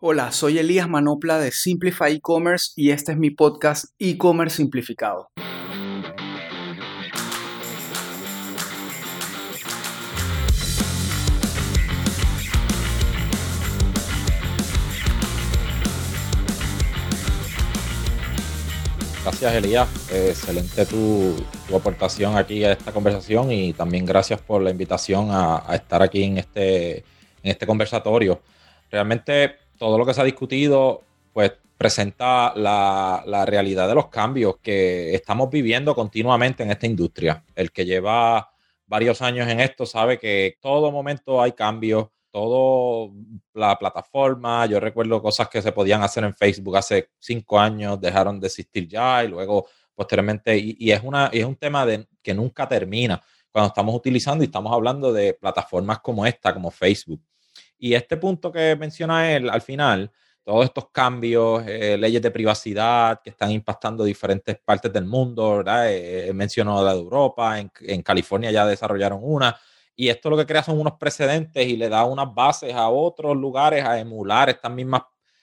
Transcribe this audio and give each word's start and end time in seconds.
Hola, 0.00 0.30
soy 0.30 0.60
Elías 0.60 0.88
Manopla 0.88 1.40
de 1.40 1.50
Simplify 1.50 2.14
E-Commerce 2.14 2.70
y 2.76 2.92
este 2.92 3.10
es 3.10 3.18
mi 3.18 3.30
podcast 3.30 3.86
E-Commerce 3.98 4.58
Simplificado. 4.58 5.28
Gracias, 19.24 19.52
Elías. 19.52 19.88
excelente 20.12 20.86
tu, 20.86 21.34
aportación 21.74 22.36
aquí 22.36 22.62
a 22.62 22.70
esta 22.70 22.92
conversación 22.92 23.50
y 23.50 23.72
también 23.72 24.06
gracias 24.06 24.40
por 24.40 24.62
la 24.62 24.70
invitación 24.70 25.30
a, 25.32 25.64
estar 25.74 26.04
aquí 26.04 26.22
en 26.22 26.38
este, 26.38 26.98
en 26.98 27.04
este 27.42 27.66
conversatorio. 27.66 28.40
Realmente 28.92 29.67
todo 29.78 29.96
lo 29.96 30.04
que 30.04 30.14
se 30.14 30.20
ha 30.20 30.24
discutido, 30.24 31.02
pues 31.32 31.52
presenta 31.76 32.52
la, 32.56 33.44
realidad 33.46 33.88
de 33.88 33.94
los 33.94 34.08
cambios 34.08 34.56
que 34.58 35.14
estamos 35.14 35.48
viviendo 35.48 35.94
continuamente 35.94 36.64
en 36.64 36.72
esta 36.72 36.86
industria. 36.86 37.44
El 37.54 37.70
que 37.70 37.86
lleva 37.86 38.50
varios 38.86 39.22
años 39.22 39.48
en 39.48 39.60
esto 39.60 39.86
sabe 39.86 40.18
que 40.18 40.58
todo 40.60 40.90
momento 40.90 41.40
hay 41.40 41.52
cambios 41.52 42.08
todo 42.30 43.12
la 43.54 43.78
plataforma. 43.78 44.66
Yo 44.66 44.80
recuerdo 44.80 45.22
cosas 45.22 45.48
que 45.48 45.62
se 45.62 45.72
podían 45.72 46.02
hacer 46.02 46.24
en 46.24 46.34
Facebook 46.34 46.76
hace 46.76 47.10
cinco 47.18 47.58
años, 47.58 48.00
dejaron 48.00 48.38
de 48.38 48.48
existir 48.48 48.86
ya 48.86 49.24
y 49.24 49.28
luego 49.28 49.66
posteriormente, 49.94 50.56
y, 50.56 50.92
es, 50.92 51.02
una, 51.02 51.26
es 51.32 51.44
un 51.44 51.56
tema 51.56 51.84
de, 51.84 52.06
que 52.22 52.32
nunca 52.32 52.68
termina 52.68 53.20
cuando 53.50 53.68
estamos 53.68 53.94
utilizando 53.94 54.44
y 54.44 54.46
estamos 54.46 54.72
hablando 54.72 55.12
de 55.12 55.34
plataformas 55.34 55.98
como 55.98 56.24
esta, 56.24 56.54
como 56.54 56.70
Facebook. 56.70 57.20
Y 57.78 57.94
este 57.94 58.16
punto 58.16 58.52
que 58.52 58.76
menciona 58.76 59.32
él 59.34 59.48
al 59.48 59.62
final, 59.62 60.10
todos 60.42 60.64
estos 60.64 60.90
cambios, 60.90 61.62
eh, 61.66 61.96
leyes 61.98 62.22
de 62.22 62.30
privacidad 62.30 63.20
que 63.22 63.30
están 63.30 63.50
impactando 63.50 64.04
diferentes 64.04 64.58
partes 64.58 64.92
del 64.92 65.04
mundo, 65.04 65.58
¿verdad? 65.58 65.92
Eh, 65.92 66.32
mencionó 66.34 66.82
la 66.82 66.94
de 66.94 67.00
Europa, 67.00 67.58
en, 67.58 67.70
en 67.80 68.02
California 68.02 68.50
ya 68.50 68.66
desarrollaron 68.66 69.20
una, 69.22 69.56
y 69.94 70.08
esto 70.08 70.30
lo 70.30 70.36
que 70.36 70.46
crea 70.46 70.62
son 70.62 70.78
unos 70.78 70.94
precedentes 70.94 71.66
y 71.66 71.76
le 71.76 71.88
da 71.88 72.04
unas 72.04 72.32
bases 72.32 72.72
a 72.72 72.88
otros 72.88 73.36
lugares 73.36 73.84
a 73.84 73.98
emular 73.98 74.48
estas 74.48 74.70
mismas 74.70 75.02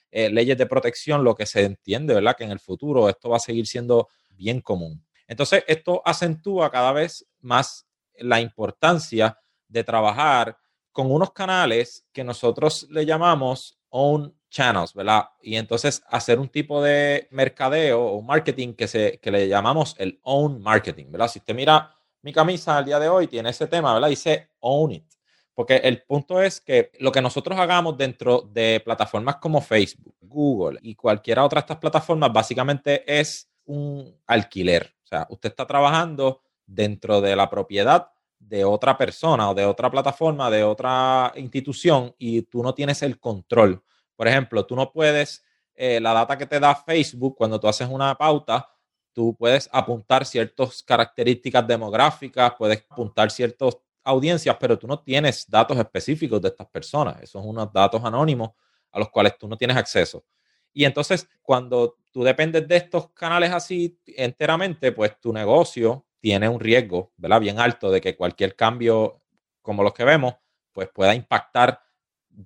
eh, 0.10 0.30
leyes 0.30 0.58
de 0.58 0.66
protección, 0.66 1.26
lo 1.26 1.36
que 1.36 1.46
se 1.46 1.66
entiende, 1.66 2.14
¿verdad? 2.14 2.38
Que 2.38 2.46
en 2.46 2.52
el 2.52 2.62
futuro 2.62 3.10
esto 3.10 3.30
va 3.30 3.36
a 3.36 3.42
seguir 3.42 3.68
siendo 3.68 4.08
bien 4.30 4.62
común. 4.62 5.06
Entonces, 5.28 5.66
esto 5.68 6.02
acentúa 6.06 6.72
cada 6.72 6.94
vez 6.94 7.28
más 7.42 7.86
la 8.18 8.40
importancia 8.40 9.38
de 9.68 9.84
trabajar 9.84 10.58
con 10.96 11.12
unos 11.12 11.34
canales 11.34 12.06
que 12.14 12.24
nosotros 12.24 12.88
le 12.90 13.06
llamamos 13.06 13.78
own 13.90 14.34
channels, 14.50 14.94
¿verdad? 14.94 15.26
Y 15.42 15.58
entonces 15.58 16.02
hacer 16.08 16.40
un 16.40 16.48
tipo 16.48 16.82
de 16.82 17.28
mercadeo 17.32 18.02
o 18.02 18.22
marketing 18.22 18.76
que, 18.76 18.88
se, 18.88 19.20
que 19.20 19.30
le 19.30 19.50
llamamos 19.50 19.94
el 20.00 20.22
own 20.24 20.62
marketing, 20.62 21.08
¿verdad? 21.12 21.28
Si 21.28 21.40
usted 21.40 21.54
mira 21.54 21.94
mi 22.22 22.32
camisa 22.32 22.78
al 22.78 22.86
día 22.86 22.98
de 22.98 23.10
hoy 23.10 23.28
tiene 23.28 23.50
ese 23.50 23.68
tema, 23.68 23.94
¿verdad? 23.94 24.08
Dice 24.08 24.52
own 24.62 24.94
it. 24.94 25.06
Porque 25.54 25.76
el 25.76 26.02
punto 26.04 26.42
es 26.42 26.62
que 26.62 26.94
lo 27.02 27.12
que 27.12 27.22
nosotros 27.22 27.60
hagamos 27.60 27.98
dentro 27.98 28.50
de 28.50 28.82
plataformas 28.84 29.36
como 29.36 29.60
Facebook, 29.60 30.16
Google 30.22 30.80
y 30.82 30.96
cualquiera 30.96 31.44
otra 31.44 31.60
de 31.60 31.66
estas 31.66 31.78
plataformas, 31.80 32.32
básicamente 32.32 33.04
es 33.20 33.52
un 33.66 34.18
alquiler. 34.28 34.96
O 35.04 35.08
sea, 35.08 35.28
usted 35.30 35.50
está 35.50 35.68
trabajando 35.68 36.42
dentro 36.66 37.20
de 37.20 37.36
la 37.36 37.50
propiedad 37.50 38.15
de 38.48 38.64
otra 38.64 38.98
persona 38.98 39.50
o 39.50 39.56
de 39.56 39.66
otra 39.66 39.90
plataforma, 39.90 40.50
de 40.50 40.64
otra 40.64 41.32
institución 41.36 42.14
y 42.18 42.44
tú 42.44 42.62
no 42.62 42.74
tienes 42.74 43.02
el 43.02 43.20
control. 43.20 43.84
Por 44.16 44.28
ejemplo, 44.28 44.66
tú 44.66 44.76
no 44.76 44.92
puedes, 44.92 45.44
eh, 45.74 46.00
la 46.00 46.14
data 46.14 46.38
que 46.38 46.46
te 46.46 46.60
da 46.60 46.76
Facebook 46.76 47.36
cuando 47.36 47.60
tú 47.60 47.68
haces 47.68 47.88
una 47.90 48.16
pauta, 48.16 48.70
tú 49.14 49.36
puedes 49.36 49.70
apuntar 49.72 50.26
ciertas 50.26 50.84
características 50.84 51.66
demográficas, 51.68 52.54
puedes 52.58 52.86
apuntar 52.90 53.32
ciertas 53.32 53.78
audiencias, 54.04 54.56
pero 54.60 54.78
tú 54.78 54.88
no 54.88 55.00
tienes 55.00 55.50
datos 55.50 55.78
específicos 55.78 56.42
de 56.42 56.50
estas 56.50 56.68
personas. 56.68 57.18
Esos 57.18 57.42
son 57.42 57.50
unos 57.50 57.74
datos 57.74 58.04
anónimos 58.04 58.52
a 58.92 59.00
los 59.00 59.10
cuales 59.10 59.38
tú 59.38 59.48
no 59.48 59.58
tienes 59.58 59.76
acceso. 59.76 60.24
Y 60.72 60.86
entonces, 60.86 61.28
cuando 61.42 61.98
tú 62.12 62.24
dependes 62.24 62.68
de 62.68 62.76
estos 62.76 63.10
canales 63.12 63.52
así 63.52 63.98
enteramente, 64.06 64.92
pues 64.92 65.20
tu 65.20 65.34
negocio 65.34 66.05
tiene 66.26 66.50
un 66.50 66.60
riesgo, 66.60 67.14
¿verdad? 67.18 67.40
Bien 67.40 67.60
alto 67.60 67.92
de 67.92 68.02
que 68.02 68.16
cualquier 68.16 68.56
cambio 68.56 69.22
como 69.62 69.84
los 69.84 69.94
que 69.94 70.04
vemos, 70.04 70.34
pues 70.72 70.90
pueda 70.90 71.14
impactar 71.14 71.80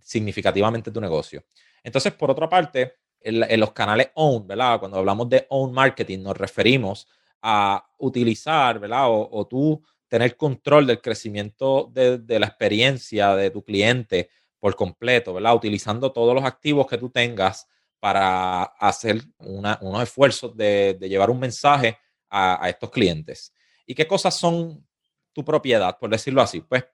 significativamente 0.02 0.92
tu 0.92 1.00
negocio. 1.00 1.46
Entonces, 1.82 2.12
por 2.12 2.30
otra 2.30 2.50
parte, 2.50 2.96
en, 3.22 3.58
los 3.58 3.72
canales 3.72 4.10
own, 4.16 4.46
¿verdad? 4.46 4.82
Cuando 4.82 4.98
hablamos 4.98 5.30
de 5.30 5.48
own 5.48 5.72
marketing, 5.72 6.20
nos 6.24 6.36
referimos 6.36 7.08
a 7.42 7.90
utilizar, 8.00 8.80
¿verdad? 8.80 9.06
O, 9.08 9.48
tú 9.50 9.82
tener 10.10 10.36
control 10.36 10.86
del 10.86 11.00
crecimiento 11.00 11.90
de, 11.90 12.38
la 12.38 12.48
experiencia 12.48 13.34
de 13.34 13.50
tu 13.50 13.64
cliente 13.64 14.30
por 14.60 14.76
completo, 14.76 15.34
¿verdad? 15.34 15.56
Utilizando 15.56 16.12
todos 16.12 16.36
los 16.36 16.44
activos 16.44 16.86
que 16.86 16.98
tú 16.98 17.10
tengas 17.10 17.66
para 18.02 18.64
hacer 18.64 19.22
unos 19.38 20.04
esfuerzos 20.04 20.54
de, 20.58 20.98
llevar 21.00 21.30
un 21.30 21.40
mensaje 21.40 21.98
a, 22.30 22.66
a, 22.66 22.68
estos 22.68 22.90
clientes. 22.90 23.54
¿Y 23.90 23.96
qué 23.96 24.06
cosas 24.06 24.36
son 24.38 24.86
tu 25.34 25.44
propiedad, 25.44 25.98
por 25.98 26.12
decirlo 26.12 26.44
así? 26.44 26.62
Pues 26.62 26.86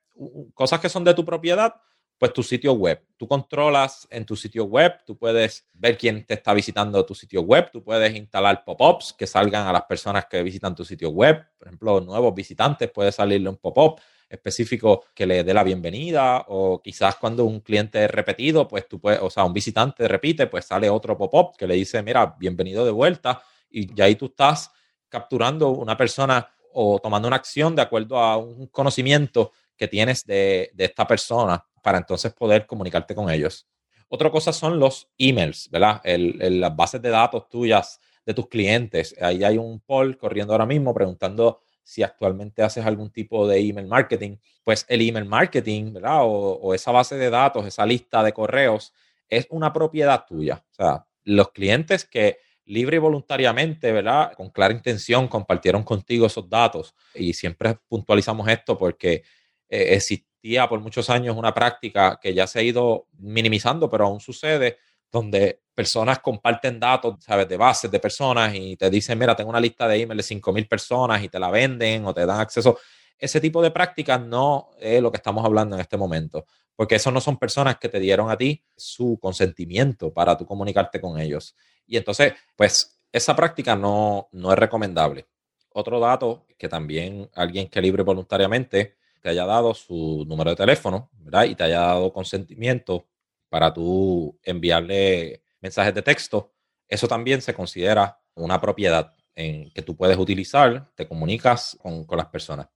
cosas 0.54 0.80
que 0.80 0.88
son 0.88 1.04
de 1.04 1.14
tu 1.14 1.26
propiedad, 1.26 1.76
pues 2.18 2.32
tu 2.32 2.42
sitio 2.42 2.72
web. 2.72 3.06
Tú 3.18 3.28
controlas 3.28 4.08
en 4.10 4.26
tu 4.26 4.38
sitio 4.38 4.64
web, 4.64 5.04
tú 5.06 5.18
puedes 5.18 5.68
ver 5.74 5.98
quién 5.98 6.26
te 6.26 6.36
está 6.36 6.54
visitando 6.54 7.06
tu 7.06 7.14
sitio 7.14 7.42
web, 7.42 7.70
tú 7.70 7.84
puedes 7.84 8.16
instalar 8.16 8.64
pop-ups 8.64 9.12
que 9.12 9.28
salgan 9.28 9.68
a 9.68 9.74
las 9.74 9.84
personas 9.84 10.28
que 10.28 10.42
visitan 10.42 10.74
tu 10.74 10.86
sitio 10.86 11.10
web. 11.10 11.46
Por 11.58 11.68
ejemplo, 11.68 12.00
nuevos 12.00 12.34
visitantes, 12.34 12.90
puede 12.92 13.12
salirle 13.12 13.50
un 13.50 13.58
pop-up 13.58 14.00
específico 14.30 15.04
que 15.14 15.26
le 15.26 15.44
dé 15.44 15.54
la 15.54 15.66
bienvenida 15.66 16.46
o 16.48 16.82
quizás 16.82 17.18
cuando 17.18 17.44
un 17.44 17.60
cliente 17.60 18.06
es 18.06 18.10
repetido, 18.10 18.70
pues 18.70 18.88
tú 18.88 19.02
puedes, 19.02 19.20
o 19.22 19.30
sea, 19.30 19.44
un 19.44 19.52
visitante 19.52 20.08
repite, 20.08 20.48
pues 20.48 20.64
sale 20.64 20.90
otro 20.90 21.18
pop-up 21.18 21.58
que 21.58 21.68
le 21.68 21.76
dice, 21.76 22.02
mira, 22.02 22.38
bienvenido 22.40 22.86
de 22.86 22.92
vuelta 22.92 23.42
y 23.70 23.94
ya 23.94 24.06
ahí 24.06 24.16
tú 24.16 24.28
estás 24.28 24.72
capturando 25.10 25.70
una 25.70 25.98
persona 25.98 26.55
o 26.76 27.00
tomando 27.00 27.28
una 27.28 27.38
acción 27.38 27.76
de 27.76 27.82
acuerdo 27.82 28.20
a 28.20 28.38
un 28.38 28.68
conocimiento 28.68 29.54
que 29.78 29.88
tienes 29.88 30.26
de, 30.26 30.72
de 30.74 30.86
esta 30.86 31.08
persona 31.08 31.66
para 31.82 31.98
entonces 31.98 32.34
poder 32.34 32.66
comunicarte 32.66 33.16
con 33.16 33.30
ellos. 33.30 33.68
Otra 34.10 34.30
cosa 34.30 34.54
son 34.54 34.80
los 34.80 35.10
emails, 35.18 35.70
¿verdad? 35.72 36.02
las 36.04 36.76
bases 36.76 37.02
de 37.02 37.10
datos 37.10 37.50
tuyas 37.50 38.00
de 38.26 38.34
tus 38.34 38.48
clientes. 38.48 39.16
Ahí 39.22 39.44
hay 39.44 39.58
un 39.58 39.80
poll 39.80 40.18
corriendo 40.18 40.54
ahora 40.54 40.66
mismo 40.66 40.94
preguntando 40.94 41.62
si 41.84 42.02
actualmente 42.04 42.64
haces 42.64 42.86
algún 42.86 43.12
tipo 43.12 43.48
de 43.48 43.60
email 43.60 43.88
marketing. 43.88 44.38
Pues 44.64 44.86
el 44.90 45.08
email 45.08 45.26
marketing, 45.26 45.94
¿verdad? 45.94 46.22
O, 46.24 46.74
esa 46.74 46.92
base 46.92 47.16
de 47.16 47.30
datos, 47.30 47.66
esa 47.66 47.86
lista 47.86 48.24
de 48.24 48.34
correos, 48.34 48.94
es 49.30 49.48
una 49.50 49.72
propiedad 49.74 50.26
tuya. 50.28 50.64
O 50.72 50.74
sea, 50.74 51.06
los 51.24 51.52
clientes 51.52 52.06
que 52.06 52.40
libre 52.66 52.98
y 52.98 53.00
voluntariamente, 53.00 53.92
¿verdad? 53.92 54.34
Con 54.34 54.50
clara 54.50 54.74
intención 54.74 55.28
compartieron 55.28 55.84
contigo 55.84 56.26
esos 56.26 56.50
datos. 56.50 56.94
Y 57.14 57.34
siempre 57.34 57.78
puntualizamos 57.88 58.48
esto 58.48 58.78
porque 58.78 59.24
eh, 59.70 59.96
existe 59.96 60.26
por 60.70 60.80
muchos 60.80 61.10
años 61.10 61.36
una 61.36 61.54
práctica 61.54 62.20
que 62.22 62.34
ya 62.34 62.46
se 62.46 62.60
ha 62.60 62.62
ido 62.62 63.08
minimizando, 63.18 63.90
pero 63.90 64.06
aún 64.06 64.20
sucede, 64.20 64.78
donde 65.12 65.62
personas 65.74 66.20
comparten 66.20 66.80
datos, 66.80 67.16
¿sabes? 67.20 67.48
De 67.48 67.58
bases 67.58 67.90
de 67.90 68.00
personas 68.00 68.54
y 68.54 68.76
te 68.76 68.90
dicen, 68.90 69.18
mira, 69.18 69.36
tengo 69.36 69.50
una 69.50 69.60
lista 69.60 69.88
de 69.88 70.02
email 70.02 70.18
de 70.18 70.24
5.000 70.24 70.68
personas 70.68 71.24
y 71.24 71.30
te 71.30 71.40
la 71.40 71.50
venden 71.50 72.06
o 72.06 72.14
te 72.14 72.26
dan 72.26 72.40
acceso. 72.40 72.78
Ese 73.18 73.40
tipo 73.40 73.62
de 73.62 73.72
prácticas 73.72 74.22
no 74.22 74.72
es 74.80 75.02
lo 75.02 75.12
que 75.12 75.18
estamos 75.18 75.44
hablando 75.44 75.76
en 75.76 75.82
este 75.82 75.98
momento, 75.98 76.46
porque 76.76 76.96
eso 76.96 77.12
no 77.12 77.22
son 77.22 77.38
personas 77.38 77.78
que 77.78 77.90
te 77.90 78.00
dieron 78.00 78.30
a 78.30 78.38
ti 78.38 78.62
su 78.76 79.18
consentimiento 79.22 80.14
para 80.14 80.38
tú 80.38 80.46
comunicarte 80.46 81.00
con 81.00 81.20
ellos. 81.20 81.56
Y 81.88 81.98
entonces, 81.98 82.34
pues, 82.56 83.00
esa 83.12 83.36
práctica 83.36 83.76
no, 83.76 84.28
no 84.32 84.52
es 84.52 84.60
recomendable. 84.60 85.28
Otro 85.70 86.00
dato 86.00 86.46
que 86.58 86.70
también 86.70 87.30
alguien 87.34 87.68
que 87.70 87.82
libre 87.82 88.04
voluntariamente 88.04 88.96
te 89.22 89.30
haya 89.30 89.46
dado 89.46 89.74
su 89.74 90.26
número 90.28 90.52
de 90.52 90.56
teléfono, 90.56 91.10
¿verdad? 91.14 91.46
Y 91.46 91.56
te 91.56 91.64
haya 91.64 91.80
dado 91.80 92.14
consentimiento 92.14 93.08
para 93.50 93.74
tú 93.74 94.38
enviarle 94.44 95.44
mensajes 95.62 95.94
de 95.94 96.02
texto, 96.02 96.54
eso 96.88 97.08
también 97.08 97.42
se 97.42 97.54
considera 97.54 98.20
una 98.36 98.60
propiedad 98.62 99.16
en 99.34 99.72
que 99.72 99.82
tú 99.82 99.96
puedes 99.96 100.18
utilizar, 100.18 100.92
te 100.96 101.08
comunicas 101.08 101.78
con, 101.82 102.06
las 102.18 102.28
personas. 102.28 102.68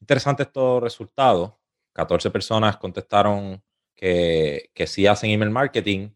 Interesante 0.00 0.44
estos 0.44 0.82
resultados. 0.82 1.52
14 1.92 2.30
personas 2.30 2.76
contestaron 2.76 3.62
que, 3.94 4.70
que 4.74 4.86
sí 4.86 5.06
hacen 5.06 5.30
email 5.30 5.50
marketing, 5.50 6.10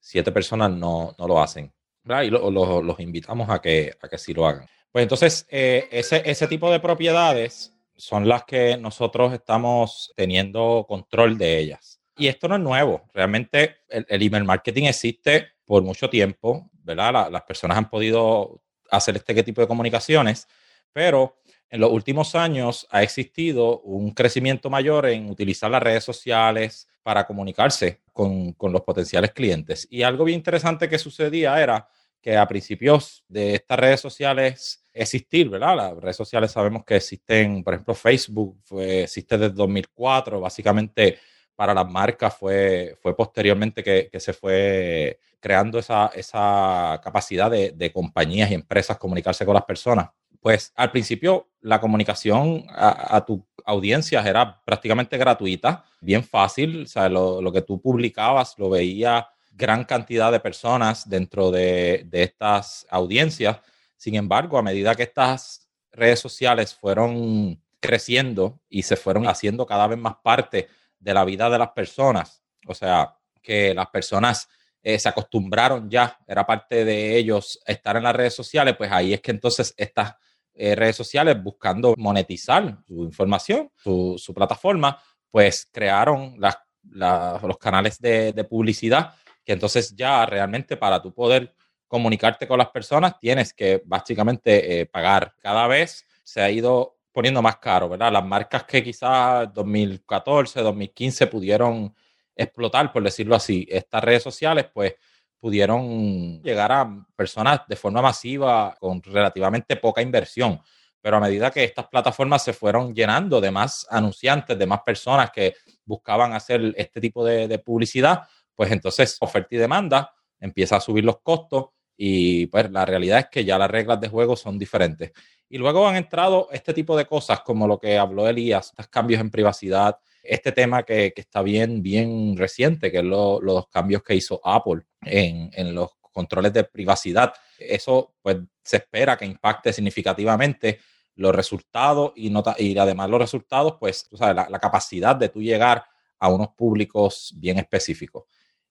7 0.00 0.30
personas 0.32 0.70
no, 0.70 1.14
lo 1.18 1.42
hacen. 1.42 1.72
¿Verdad? 2.06 2.22
Y 2.22 2.30
los 2.30 3.00
invitamos 3.00 3.50
a 3.50 3.60
que, 3.60 3.92
a 4.00 4.08
que 4.08 4.16
sí 4.16 4.32
lo 4.32 4.46
hagan. 4.46 4.66
Pues 4.90 5.02
entonces, 5.02 5.46
eh, 5.50 5.88
ese, 5.90 6.22
ese 6.24 6.46
tipo 6.46 6.70
de 6.70 6.80
propiedades 6.80 7.74
son 7.96 8.28
las 8.28 8.44
que 8.44 8.76
nosotros 8.76 9.32
estamos 9.32 10.12
teniendo 10.16 10.86
control 10.88 11.36
de 11.36 11.58
ellas. 11.58 12.00
Y 12.16 12.28
esto 12.28 12.48
no 12.48 12.56
es 12.56 12.62
nuevo. 12.62 13.08
Realmente 13.12 13.78
el, 13.88 14.22
email 14.22 14.44
marketing 14.44 14.84
existe 14.84 15.48
por 15.64 15.82
mucho 15.82 16.08
tiempo, 16.08 16.70
¿verdad? 16.72 17.30
las 17.30 17.42
personas 17.42 17.76
han 17.76 17.90
podido 17.90 18.62
hacer 18.90 19.16
este 19.16 19.42
tipo 19.42 19.60
de 19.60 19.66
comunicaciones, 19.66 20.46
pero 20.92 21.40
en 21.68 21.80
los 21.80 21.90
últimos 21.90 22.34
años 22.34 22.86
ha 22.90 23.02
existido 23.02 23.80
un 23.80 24.12
crecimiento 24.12 24.70
mayor 24.70 25.06
en 25.06 25.28
utilizar 25.28 25.70
las 25.70 25.82
redes 25.82 26.04
sociales 26.04 26.88
para 27.02 27.26
comunicarse 27.26 28.02
con, 28.12 28.52
con 28.52 28.72
los 28.72 28.82
potenciales 28.82 29.32
clientes. 29.32 29.86
Y 29.90 30.02
algo 30.02 30.24
bien 30.24 30.38
interesante 30.38 30.88
que 30.88 30.98
sucedía 30.98 31.60
era 31.60 31.88
que 32.20 32.36
a 32.36 32.46
principios 32.46 33.24
de 33.28 33.54
estas 33.54 33.78
redes 33.78 34.00
sociales 34.00 34.86
existir, 34.92 35.48
¿verdad? 35.48 35.76
Las 35.76 35.96
redes 35.96 36.16
sociales 36.16 36.50
sabemos 36.50 36.84
que 36.84 36.96
existen, 36.96 37.62
por 37.62 37.74
ejemplo, 37.74 37.94
Facebook 37.94 38.58
fue, 38.64 39.02
existe 39.02 39.36
desde 39.38 39.54
2004, 39.54 40.40
básicamente 40.40 41.18
para 41.54 41.72
las 41.72 41.88
marcas 41.90 42.36
fue, 42.36 42.96
fue 43.00 43.16
posteriormente 43.16 43.82
que, 43.82 44.08
que 44.10 44.20
se 44.20 44.32
fue 44.32 45.18
creando 45.40 45.78
esa, 45.78 46.10
esa 46.14 47.00
capacidad 47.02 47.50
de, 47.50 47.72
de, 47.72 47.92
compañías 47.92 48.50
y 48.50 48.54
empresas 48.54 48.98
comunicarse 48.98 49.44
con 49.46 49.54
las 49.54 49.64
personas. 49.64 50.10
Pues 50.40 50.72
al 50.76 50.90
principio 50.90 51.48
la 51.60 51.80
comunicación 51.80 52.64
a, 52.68 53.24
tu 53.26 53.44
audiencias 53.64 54.24
era 54.24 54.62
prácticamente 54.64 55.16
gratuita, 55.18 55.84
bien 56.00 56.22
fácil, 56.22 56.82
o 56.82 56.86
sea, 56.86 57.08
lo, 57.08 57.42
lo 57.42 57.50
que 57.50 57.62
tú 57.62 57.80
publicabas 57.80 58.54
lo 58.58 58.70
veía 58.70 59.26
gran 59.56 59.84
cantidad 59.84 60.30
de 60.30 60.40
personas 60.40 61.08
dentro 61.08 61.50
de, 61.50 62.04
de 62.06 62.22
estas 62.22 62.86
audiencias. 62.90 63.58
Sin 63.96 64.14
embargo, 64.14 64.58
a 64.58 64.62
medida 64.62 64.94
que 64.94 65.04
estas 65.04 65.68
redes 65.90 66.20
sociales 66.20 66.74
fueron 66.74 67.60
creciendo 67.80 68.60
y 68.68 68.82
se 68.82 68.96
fueron 68.96 69.26
haciendo 69.26 69.66
cada 69.66 69.86
vez 69.86 69.98
más 69.98 70.16
parte 70.22 70.68
de 70.98 71.14
la 71.14 71.24
vida 71.24 71.48
de 71.48 71.58
las 71.58 71.70
personas, 71.70 72.42
o 72.66 72.74
sea, 72.74 73.16
que 73.42 73.72
las 73.74 73.86
personas 73.88 74.48
eh, 74.82 74.98
se 74.98 75.08
acostumbraron 75.08 75.88
ya, 75.88 76.18
era 76.26 76.44
parte 76.44 76.84
de 76.84 77.16
ellos 77.16 77.60
estar 77.66 77.96
en 77.96 78.02
las 78.02 78.16
redes 78.16 78.34
sociales, 78.34 78.74
pues 78.76 78.90
ahí 78.90 79.14
es 79.14 79.20
que 79.20 79.30
entonces 79.30 79.72
estas 79.76 80.14
eh, 80.54 80.74
redes 80.74 80.96
sociales 80.96 81.40
buscando 81.42 81.94
monetizar 81.96 82.78
su 82.86 83.04
información, 83.04 83.70
su, 83.76 84.16
su 84.18 84.34
plataforma, 84.34 85.00
pues 85.30 85.68
crearon 85.70 86.34
las, 86.38 86.56
los 86.82 87.58
canales 87.58 88.00
de, 88.00 88.32
de 88.32 88.44
publicidad 88.44 89.14
que 89.46 89.52
entonces 89.52 89.94
ya 89.94 90.26
realmente 90.26 90.76
para 90.76 91.00
tu 91.00 91.14
poder 91.14 91.54
comunicarte 91.86 92.48
con 92.48 92.58
las 92.58 92.70
personas 92.70 93.16
tienes 93.20 93.54
que 93.54 93.80
básicamente 93.86 94.80
eh, 94.80 94.86
pagar. 94.86 95.34
Cada 95.40 95.68
vez 95.68 96.04
se 96.24 96.42
ha 96.42 96.50
ido 96.50 96.98
poniendo 97.12 97.40
más 97.40 97.58
caro, 97.58 97.88
¿verdad? 97.88 98.12
Las 98.12 98.24
marcas 98.24 98.64
que 98.64 98.82
quizás 98.82 99.52
2014, 99.54 100.60
2015 100.60 101.28
pudieron 101.28 101.94
explotar, 102.34 102.92
por 102.92 103.04
decirlo 103.04 103.36
así, 103.36 103.64
estas 103.70 104.02
redes 104.02 104.24
sociales, 104.24 104.66
pues 104.74 104.94
pudieron 105.38 106.42
llegar 106.42 106.72
a 106.72 107.06
personas 107.14 107.60
de 107.68 107.76
forma 107.76 108.02
masiva 108.02 108.74
con 108.80 109.00
relativamente 109.00 109.76
poca 109.76 110.02
inversión. 110.02 110.60
Pero 111.00 111.18
a 111.18 111.20
medida 111.20 111.52
que 111.52 111.62
estas 111.62 111.86
plataformas 111.86 112.42
se 112.42 112.52
fueron 112.52 112.92
llenando 112.92 113.40
de 113.40 113.52
más 113.52 113.86
anunciantes, 113.88 114.58
de 114.58 114.66
más 114.66 114.80
personas 114.80 115.30
que 115.30 115.54
buscaban 115.84 116.32
hacer 116.32 116.74
este 116.76 117.00
tipo 117.00 117.24
de 117.24 117.58
publicidad, 117.60 118.24
pues 118.56 118.72
entonces 118.72 119.16
oferta 119.20 119.54
y 119.54 119.58
demanda 119.58 120.12
empieza 120.40 120.76
a 120.76 120.80
subir 120.80 121.04
los 121.04 121.20
costos 121.20 121.66
y 121.96 122.46
pues 122.46 122.70
la 122.70 122.84
realidad 122.84 123.20
es 123.20 123.26
que 123.30 123.44
ya 123.44 123.58
las 123.58 123.70
reglas 123.70 124.00
de 124.00 124.08
juego 124.08 124.36
son 124.36 124.58
diferentes. 124.58 125.12
Y 125.48 125.58
luego 125.58 125.86
han 125.86 125.96
entrado 125.96 126.48
este 126.50 126.74
tipo 126.74 126.96
de 126.96 127.06
cosas 127.06 127.40
como 127.40 127.66
lo 127.66 127.78
que 127.78 127.96
habló 127.96 128.28
Elías, 128.28 128.68
estos 128.68 128.88
cambios 128.88 129.20
en 129.20 129.30
privacidad, 129.30 129.96
este 130.22 130.52
tema 130.52 130.82
que, 130.82 131.12
que 131.14 131.20
está 131.20 131.42
bien, 131.42 131.82
bien 131.82 132.36
reciente, 132.36 132.90
que 132.90 132.98
es 132.98 133.04
lo, 133.04 133.40
los 133.40 133.68
cambios 133.68 134.02
que 134.02 134.14
hizo 134.14 134.40
Apple 134.42 134.82
en, 135.02 135.50
en, 135.54 135.74
los 135.74 135.90
controles 136.00 136.52
de 136.52 136.64
privacidad. 136.64 137.32
Eso 137.58 138.14
pues 138.20 138.38
se 138.62 138.78
espera 138.78 139.16
que 139.16 139.24
impacte 139.24 139.72
significativamente 139.72 140.80
los 141.14 141.34
resultados 141.34 142.12
y, 142.16 142.28
nota, 142.28 142.56
y 142.58 142.76
además 142.76 143.08
los 143.08 143.20
resultados, 143.20 143.76
pues 143.78 144.08
la, 144.18 144.48
la 144.50 144.58
capacidad 144.58 145.14
de 145.14 145.28
tú 145.28 145.40
llegar 145.40 145.84
a 146.18 146.28
unos 146.28 146.48
públicos 146.48 147.32
bien 147.36 147.58
específicos. 147.58 148.24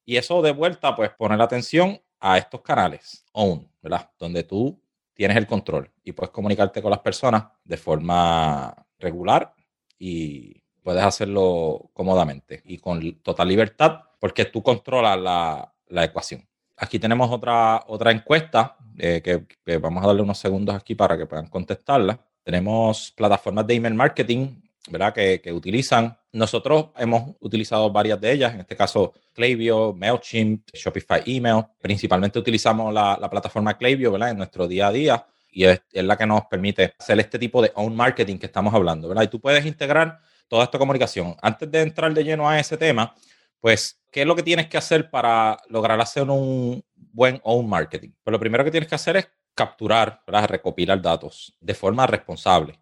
Y 0.06 0.18
eso 0.18 0.42
de 0.42 0.52
vuelta, 0.52 0.96
pues 0.96 1.10
poner 1.12 1.42
atención 1.42 2.00
a 2.19 2.38
estos 2.38 2.62
canales 2.62 3.25
OWN, 3.34 3.69
¿verdad? 3.81 4.12
Donde 4.18 4.44
tú 4.44 4.81
tienes 5.13 5.38
el 5.38 5.48
control 5.48 5.92
y 6.04 6.12
puedes 6.12 6.31
comunicarte 6.31 6.81
con 6.81 6.92
las 6.92 7.00
personas 7.00 7.46
de 7.63 7.78
forma 7.78 8.86
regular 9.00 9.54
y 9.98 10.62
puedes 10.84 11.04
hacerlo 11.04 11.90
cómodamente 11.94 12.62
y 12.66 12.78
con 12.78 13.22
total 13.22 13.48
libertad 13.48 14.02
porque 14.19 14.46
tú 14.46 14.62
controlas 14.62 15.18
la, 15.19 15.74
la 15.88 16.04
ecuación. 16.04 16.48
Aquí 16.78 17.00
tenemos 17.00 17.31
otra, 17.31 17.84
otra 17.88 18.12
encuesta 18.12 18.78
eh, 18.98 19.22
que, 19.24 19.46
que, 19.66 19.78
vamos 19.78 20.04
a 20.04 20.08
darle 20.08 20.22
unos 20.22 20.38
segundos 20.38 20.75
aquí 20.75 20.94
para 20.94 21.18
que 21.18 21.25
puedan 21.25 21.48
contestarla. 21.48 22.19
Tenemos 22.44 23.12
plataformas 23.12 23.66
de 23.66 23.75
email 23.75 23.94
marketing 23.94 24.62
¿verdad? 24.90 25.14
Que, 25.14 25.42
que, 25.42 25.52
utilizan. 25.52 26.18
Nosotros 26.32 26.88
hemos 26.98 27.36
utilizado 27.40 27.92
varias 27.92 28.20
de 28.20 28.32
ellas, 28.32 28.54
en 28.54 28.62
este 28.62 28.76
caso 28.76 29.14
Klaviyo, 29.34 29.94
MailChimp, 29.94 30.70
Shopify 30.74 31.22
Email. 31.26 31.64
Principalmente 31.82 32.40
utilizamos 32.40 32.94
la, 32.94 33.18
la 33.20 33.30
plataforma 33.30 33.78
Klaviyo 33.78 34.12
¿verdad? 34.12 34.32
en 34.32 34.38
nuestro 34.38 34.68
día 34.68 34.88
a 34.88 34.92
día 34.92 35.26
y 35.52 35.66
es, 35.66 35.82
es, 35.92 36.04
la 36.04 36.18
que 36.18 36.26
nos 36.26 36.46
permite 36.46 36.94
hacer 37.00 37.20
este 37.20 37.40
tipo 37.40 37.62
de 37.62 37.72
own 37.76 37.96
marketing 37.96 38.38
que 38.38 38.46
estamos 38.48 38.74
hablando. 38.74 39.08
¿verdad? 39.08 39.24
Y 39.24 39.28
tú 39.28 39.40
puedes 39.40 39.66
integrar 39.66 40.20
toda 40.48 40.66
esta 40.66 40.78
comunicación. 40.78 41.36
Antes 41.42 41.72
de 41.72 41.82
entrar 41.82 42.14
de 42.14 42.24
lleno 42.24 42.48
a 42.48 42.60
ese 42.60 42.78
tema, 42.78 43.16
pues, 43.60 44.02
¿qué 44.12 44.22
es 44.22 44.28
lo 44.28 44.36
que 44.36 44.44
tienes 44.44 44.68
que 44.68 44.78
hacer 44.78 45.10
para 45.10 45.58
lograr 45.70 46.00
hacer 46.00 46.30
un 46.30 46.84
buen 46.96 47.40
own 47.44 47.68
marketing? 47.68 48.10
Pues 48.24 48.32
lo 48.32 48.40
primero 48.40 48.64
que 48.64 48.72
tienes 48.72 48.90
que 48.90 48.96
hacer 48.96 49.18
es 49.18 49.28
capturar, 49.56 50.22
¿verdad? 50.28 50.50
recopilar 50.50 51.02
datos 51.02 51.56
de 51.60 51.74
forma 51.74 52.06
responsable 52.06 52.80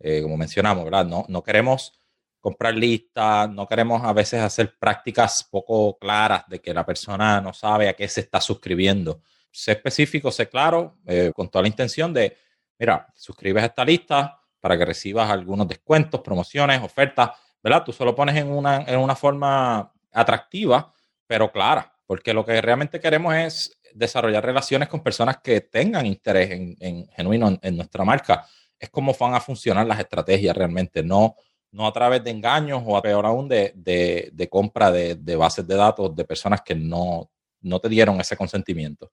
eh, 0.00 0.22
como 0.22 0.36
mencionamos, 0.36 0.84
¿verdad? 0.84 1.04
No, 1.06 1.24
no 1.28 1.42
queremos 1.42 1.98
comprar 2.40 2.74
listas, 2.74 3.50
no 3.50 3.66
queremos 3.66 4.02
a 4.04 4.12
veces 4.12 4.40
hacer 4.40 4.76
prácticas 4.78 5.46
poco 5.50 5.98
claras 5.98 6.44
de 6.48 6.60
que 6.60 6.72
la 6.72 6.86
persona 6.86 7.40
no 7.40 7.52
sabe 7.52 7.88
a 7.88 7.94
qué 7.94 8.08
se 8.08 8.20
está 8.20 8.40
suscribiendo. 8.40 9.20
Sé 9.50 9.72
específico, 9.72 10.30
sé 10.30 10.48
claro, 10.48 10.98
eh, 11.06 11.32
con 11.34 11.48
toda 11.48 11.62
la 11.62 11.68
intención 11.68 12.12
de, 12.12 12.36
mira, 12.78 13.08
suscribes 13.14 13.62
a 13.62 13.66
esta 13.66 13.84
lista 13.84 14.40
para 14.60 14.78
que 14.78 14.84
recibas 14.84 15.30
algunos 15.30 15.66
descuentos, 15.66 16.20
promociones, 16.20 16.80
ofertas, 16.82 17.30
¿verdad? 17.62 17.82
Tú 17.84 17.92
solo 17.92 18.14
pones 18.14 18.36
en 18.36 18.48
una, 18.48 18.82
en 18.82 18.98
una 18.98 19.16
forma 19.16 19.92
atractiva, 20.12 20.92
pero 21.26 21.50
clara, 21.50 21.92
porque 22.06 22.32
lo 22.32 22.44
que 22.44 22.60
realmente 22.60 23.00
queremos 23.00 23.34
es 23.34 23.80
desarrollar 23.94 24.44
relaciones 24.44 24.88
con 24.88 25.02
personas 25.02 25.38
que 25.38 25.60
tengan 25.62 26.06
interés 26.06 26.50
en, 26.50 26.76
en 26.78 27.08
genuino 27.08 27.48
en, 27.48 27.58
en 27.62 27.76
nuestra 27.76 28.04
marca 28.04 28.46
es 28.78 28.90
cómo 28.90 29.14
van 29.18 29.34
a 29.34 29.40
funcionar 29.40 29.86
las 29.86 29.98
estrategias 29.98 30.56
realmente, 30.56 31.02
no, 31.02 31.36
no 31.72 31.86
a 31.86 31.92
través 31.92 32.22
de 32.24 32.30
engaños 32.30 32.82
o 32.84 32.96
a 32.96 33.02
peor 33.02 33.26
aún 33.26 33.48
de, 33.48 33.72
de, 33.74 34.30
de 34.32 34.48
compra 34.48 34.90
de, 34.90 35.16
de, 35.16 35.36
bases 35.36 35.66
de 35.66 35.74
datos 35.74 36.14
de 36.14 36.24
personas 36.24 36.62
que 36.62 36.74
no, 36.74 37.30
no 37.60 37.80
te 37.80 37.88
dieron 37.88 38.20
ese 38.20 38.36
consentimiento. 38.36 39.12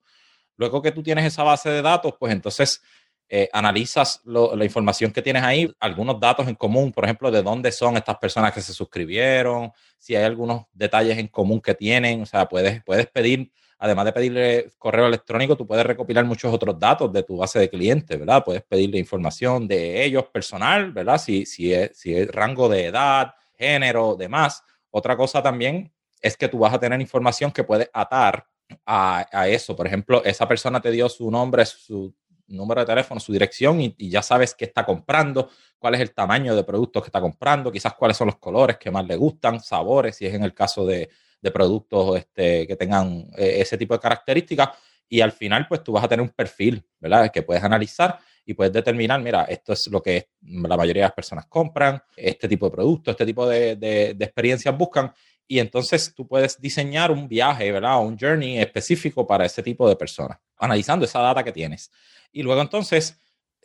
Luego 0.56 0.80
que 0.80 0.92
tú 0.92 1.02
tienes 1.02 1.24
esa 1.26 1.42
base 1.42 1.68
de 1.68 1.82
datos, 1.82 2.14
pues 2.18 2.32
entonces 2.32 2.82
eh, 3.28 3.48
analizas 3.52 4.20
lo, 4.24 4.54
la 4.54 4.64
información 4.64 5.10
que 5.10 5.20
tienes 5.20 5.42
ahí, 5.42 5.70
algunos 5.80 6.18
datos 6.20 6.46
en 6.48 6.54
común, 6.54 6.92
por 6.92 7.04
ejemplo, 7.04 7.30
de 7.30 7.42
dónde 7.42 7.72
son 7.72 7.96
estas 7.96 8.16
personas 8.18 8.52
que 8.52 8.62
se 8.62 8.72
suscribieron, 8.72 9.72
si 9.98 10.14
hay 10.14 10.24
algunos 10.24 10.62
detalles 10.72 11.18
en 11.18 11.26
común 11.28 11.60
que 11.60 11.74
tienen, 11.74 12.22
o 12.22 12.26
sea, 12.26 12.46
puedes, 12.46 12.82
puedes 12.84 13.06
pedir 13.08 13.50
además 13.78 14.06
de 14.06 14.12
pedirle 14.12 14.70
correo 14.78 15.06
electrónico, 15.06 15.56
tú 15.56 15.66
puedes 15.66 15.84
recopilar 15.84 16.24
muchos 16.24 16.52
otros 16.52 16.78
datos 16.78 17.12
de 17.12 17.22
tu 17.22 17.36
base 17.36 17.58
de 17.58 17.68
clientes, 17.68 18.18
¿verdad? 18.18 18.42
Puedes 18.44 18.62
pedirle 18.62 18.98
información 18.98 19.68
de 19.68 20.04
ellos 20.04 20.24
personal, 20.32 20.92
¿verdad? 20.92 21.18
Si, 21.18 21.44
si, 21.44 21.72
es, 21.72 21.96
si 21.96 22.14
es 22.14 22.28
rango 22.28 22.68
de 22.68 22.86
edad, 22.86 23.34
género, 23.58 24.16
demás. 24.16 24.62
Otra 24.90 25.16
cosa 25.16 25.42
también 25.42 25.92
es 26.20 26.36
que 26.36 26.48
tú 26.48 26.58
vas 26.58 26.72
a 26.72 26.80
tener 26.80 27.00
información 27.00 27.52
que 27.52 27.64
puedes 27.64 27.90
atar 27.92 28.46
a, 28.86 29.26
a 29.30 29.48
eso. 29.48 29.76
Por 29.76 29.86
ejemplo, 29.86 30.24
esa 30.24 30.48
persona 30.48 30.80
te 30.80 30.90
dio 30.90 31.08
su 31.08 31.30
nombre, 31.30 31.66
su 31.66 32.14
número 32.48 32.80
de 32.80 32.86
teléfono, 32.86 33.20
su 33.20 33.32
dirección 33.32 33.80
y, 33.80 33.94
y, 33.98 34.08
ya 34.08 34.22
sabes 34.22 34.54
qué 34.54 34.64
está 34.64 34.86
comprando, 34.86 35.50
cuál 35.78 35.96
es 35.96 36.00
el 36.00 36.14
tamaño 36.14 36.54
de 36.54 36.64
productos 36.64 37.02
que 37.02 37.08
está 37.08 37.20
comprando, 37.20 37.72
quizás 37.72 37.94
cuáles 37.94 38.16
son 38.16 38.28
los 38.28 38.36
colores 38.36 38.78
que 38.78 38.90
más 38.90 39.04
le 39.04 39.16
gustan, 39.16 39.60
sabores, 39.60 40.16
si 40.16 40.26
es 40.26 40.34
en 40.34 40.44
el 40.44 40.54
caso 40.54 40.86
de, 40.86 41.10
de 41.40 41.50
productos 41.50 42.18
este, 42.18 42.66
que 42.66 42.76
tengan 42.76 43.28
eh, 43.36 43.56
ese 43.60 43.76
tipo 43.78 43.94
de 43.94 44.00
características. 44.00 44.70
Y 45.08 45.20
al 45.20 45.32
final, 45.32 45.66
pues 45.68 45.84
tú 45.84 45.92
vas 45.92 46.04
a 46.04 46.08
tener 46.08 46.22
un 46.22 46.30
perfil, 46.30 46.84
¿verdad? 46.98 47.30
Que 47.30 47.42
puedes 47.42 47.62
analizar 47.62 48.18
y 48.44 48.54
puedes 48.54 48.72
determinar, 48.72 49.20
mira, 49.20 49.44
esto 49.44 49.72
es 49.72 49.86
lo 49.88 50.02
que 50.02 50.30
la 50.42 50.76
mayoría 50.76 51.02
de 51.02 51.08
las 51.08 51.14
personas 51.14 51.46
compran, 51.46 52.02
este 52.16 52.48
tipo 52.48 52.66
de 52.66 52.72
productos, 52.72 53.12
este 53.12 53.26
tipo 53.26 53.48
de, 53.48 53.76
de, 53.76 54.14
de 54.14 54.24
experiencias 54.24 54.76
buscan. 54.76 55.12
Y 55.48 55.60
entonces 55.60 56.12
tú 56.14 56.26
puedes 56.26 56.60
diseñar 56.60 57.12
un 57.12 57.28
viaje, 57.28 57.70
¿verdad? 57.70 58.00
Un 58.00 58.18
journey 58.18 58.58
específico 58.58 59.26
para 59.26 59.44
ese 59.44 59.62
tipo 59.62 59.88
de 59.88 59.94
personas, 59.94 60.38
analizando 60.56 61.04
esa 61.04 61.20
data 61.20 61.44
que 61.44 61.52
tienes. 61.52 61.90
Y 62.32 62.42
luego 62.42 62.60
entonces 62.62 63.18